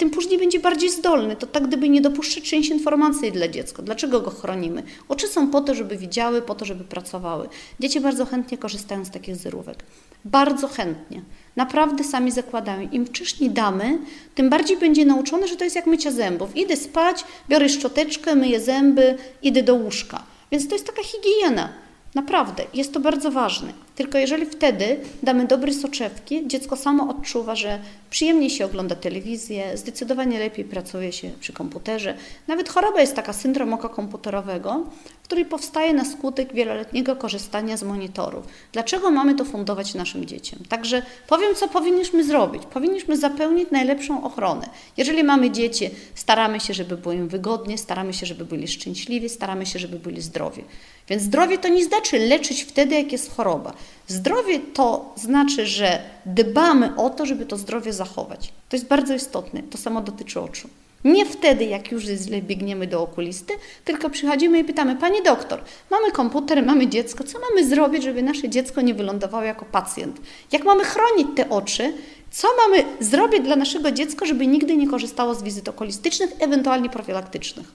tym 0.00 0.10
później 0.10 0.38
będzie 0.38 0.60
bardziej 0.60 0.90
zdolny. 0.90 1.36
To 1.36 1.46
tak 1.46 1.66
gdyby 1.66 1.88
nie 1.88 2.00
dopuszczać 2.00 2.44
część 2.44 2.70
informacji 2.70 3.32
dla 3.32 3.48
dziecka. 3.48 3.82
Dlaczego 3.82 4.20
go 4.20 4.30
chronimy? 4.30 4.82
Oczy 5.08 5.28
są 5.28 5.50
po 5.50 5.60
to, 5.60 5.74
żeby 5.74 5.96
widziały, 5.96 6.42
po 6.42 6.54
to, 6.54 6.64
żeby 6.64 6.84
pracowały. 6.84 7.48
Dzieci 7.80 8.00
bardzo 8.00 8.26
chętnie 8.26 8.58
korzystają 8.58 9.04
z 9.04 9.10
takich 9.10 9.36
zerówek. 9.36 9.78
Bardzo 10.24 10.68
chętnie. 10.68 11.22
Naprawdę 11.56 12.04
sami 12.04 12.30
zakładają. 12.30 12.88
Im 12.92 13.06
wcześniej 13.06 13.50
damy, 13.50 13.98
tym 14.34 14.50
bardziej 14.50 14.76
będzie 14.76 15.04
nauczone, 15.04 15.48
że 15.48 15.56
to 15.56 15.64
jest 15.64 15.76
jak 15.76 15.86
mycia 15.86 16.10
zębów. 16.10 16.56
Idę 16.56 16.76
spać, 16.76 17.24
biorę 17.48 17.68
szczoteczkę, 17.68 18.34
myję 18.34 18.60
zęby, 18.60 19.18
idę 19.42 19.62
do 19.62 19.74
łóżka. 19.74 20.22
Więc 20.52 20.68
to 20.68 20.74
jest 20.74 20.86
taka 20.86 21.02
higiena. 21.02 21.68
Naprawdę, 22.14 22.64
jest 22.74 22.92
to 22.92 23.00
bardzo 23.00 23.30
ważne. 23.30 23.72
Tylko 23.96 24.18
jeżeli 24.18 24.46
wtedy 24.46 25.00
damy 25.22 25.46
dobre 25.46 25.72
soczewki, 25.72 26.46
dziecko 26.46 26.76
samo 26.76 27.08
odczuwa, 27.08 27.54
że 27.54 27.78
przyjemniej 28.10 28.50
się 28.50 28.64
ogląda 28.64 28.94
telewizję, 28.94 29.76
zdecydowanie 29.76 30.38
lepiej 30.38 30.64
pracuje 30.64 31.12
się 31.12 31.30
przy 31.40 31.52
komputerze. 31.52 32.14
Nawet 32.48 32.68
choroba 32.68 33.00
jest 33.00 33.16
taka, 33.16 33.32
syndrom 33.32 33.74
oka 33.74 33.88
komputerowego, 33.88 34.84
który 35.30 35.44
powstaje 35.44 35.92
na 35.92 36.04
skutek 36.04 36.52
wieloletniego 36.54 37.16
korzystania 37.16 37.76
z 37.76 37.82
monitorów. 37.82 38.46
Dlaczego 38.72 39.10
mamy 39.10 39.34
to 39.34 39.44
fundować 39.44 39.94
naszym 39.94 40.26
dzieciom? 40.26 40.58
Także 40.68 41.02
powiem, 41.28 41.54
co 41.54 41.68
powinniśmy 41.68 42.24
zrobić. 42.24 42.62
Powinniśmy 42.66 43.16
zapełnić 43.16 43.70
najlepszą 43.70 44.24
ochronę. 44.24 44.68
Jeżeli 44.96 45.24
mamy 45.24 45.50
dzieci, 45.50 45.90
staramy 46.14 46.60
się, 46.60 46.74
żeby 46.74 46.96
było 46.96 47.14
im 47.14 47.28
wygodnie, 47.28 47.78
staramy 47.78 48.14
się, 48.14 48.26
żeby 48.26 48.44
byli 48.44 48.68
szczęśliwi, 48.68 49.28
staramy 49.28 49.66
się, 49.66 49.78
żeby 49.78 49.98
byli 49.98 50.20
zdrowi. 50.22 50.64
Więc 51.08 51.22
zdrowie 51.22 51.58
to 51.58 51.68
nie 51.68 51.84
znaczy 51.84 52.18
leczyć 52.18 52.62
wtedy, 52.62 52.94
jak 52.94 53.12
jest 53.12 53.30
choroba. 53.36 53.72
Zdrowie 54.08 54.58
to 54.74 55.14
znaczy, 55.16 55.66
że 55.66 56.02
dbamy 56.26 56.96
o 56.96 57.10
to, 57.10 57.26
żeby 57.26 57.46
to 57.46 57.56
zdrowie 57.56 57.92
zachować. 57.92 58.52
To 58.68 58.76
jest 58.76 58.86
bardzo 58.86 59.14
istotne. 59.14 59.62
To 59.62 59.78
samo 59.78 60.00
dotyczy 60.00 60.40
oczu. 60.40 60.68
Nie 61.04 61.26
wtedy, 61.26 61.64
jak 61.64 61.92
już 61.92 62.02
źle, 62.02 62.42
biegniemy 62.42 62.86
do 62.86 63.02
okulisty, 63.02 63.54
tylko 63.84 64.10
przychodzimy 64.10 64.58
i 64.58 64.64
pytamy, 64.64 64.96
Pani 64.96 65.22
doktor, 65.22 65.62
mamy 65.90 66.12
komputer, 66.12 66.66
mamy 66.66 66.86
dziecko, 66.86 67.24
co 67.24 67.38
mamy 67.38 67.66
zrobić, 67.66 68.02
żeby 68.02 68.22
nasze 68.22 68.48
dziecko 68.48 68.80
nie 68.80 68.94
wylądowało 68.94 69.44
jako 69.44 69.64
pacjent? 69.64 70.20
Jak 70.52 70.64
mamy 70.64 70.84
chronić 70.84 71.28
te 71.36 71.50
oczy? 71.50 71.92
Co 72.30 72.48
mamy 72.66 72.84
zrobić 73.00 73.40
dla 73.40 73.56
naszego 73.56 73.92
dziecka, 73.92 74.26
żeby 74.26 74.46
nigdy 74.46 74.76
nie 74.76 74.88
korzystało 74.88 75.34
z 75.34 75.42
wizyt 75.42 75.68
okulistycznych, 75.68 76.30
ewentualnie 76.38 76.90
profilaktycznych? 76.90 77.66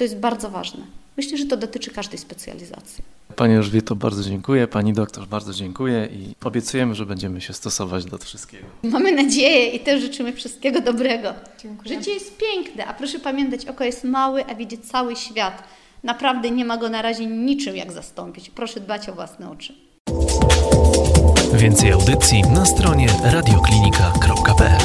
To 0.00 0.04
jest 0.04 0.16
bardzo 0.16 0.50
ważne. 0.50 0.80
Myślę, 1.16 1.38
że 1.38 1.46
to 1.46 1.56
dotyczy 1.56 1.90
każdej 1.90 2.18
specjalizacji. 2.18 3.04
Pani 3.36 3.54
Elżbieto, 3.54 3.96
bardzo 3.96 4.22
dziękuję. 4.22 4.66
Pani 4.66 4.92
doktor, 4.92 5.26
bardzo 5.26 5.52
dziękuję 5.52 6.08
i 6.12 6.34
obiecujemy, 6.44 6.94
że 6.94 7.06
będziemy 7.06 7.40
się 7.40 7.52
stosować 7.52 8.04
do 8.04 8.18
wszystkiego. 8.18 8.66
Mamy 8.82 9.12
nadzieję 9.12 9.66
i 9.66 9.80
też 9.80 10.00
życzymy 10.00 10.32
wszystkiego 10.32 10.80
dobrego. 10.80 11.34
Dziękuję. 11.62 11.98
Życie 11.98 12.10
jest 12.14 12.36
piękne, 12.36 12.86
a 12.86 12.94
proszę 12.94 13.18
pamiętać, 13.18 13.66
oko 13.66 13.84
jest 13.84 14.04
małe, 14.04 14.46
a 14.46 14.54
widzi 14.54 14.78
cały 14.78 15.16
świat. 15.16 15.62
Naprawdę 16.04 16.50
nie 16.50 16.64
ma 16.64 16.76
go 16.76 16.88
na 16.88 17.02
razie 17.02 17.26
niczym 17.26 17.76
jak 17.76 17.92
zastąpić. 17.92 18.50
Proszę 18.50 18.80
dbać 18.80 19.08
o 19.08 19.14
własne 19.14 19.50
oczy. 19.50 19.74
Więcej 21.54 21.92
audycji 21.92 22.42
na 22.42 22.66
stronie 22.66 23.06
radioklinika.pl 23.24 24.80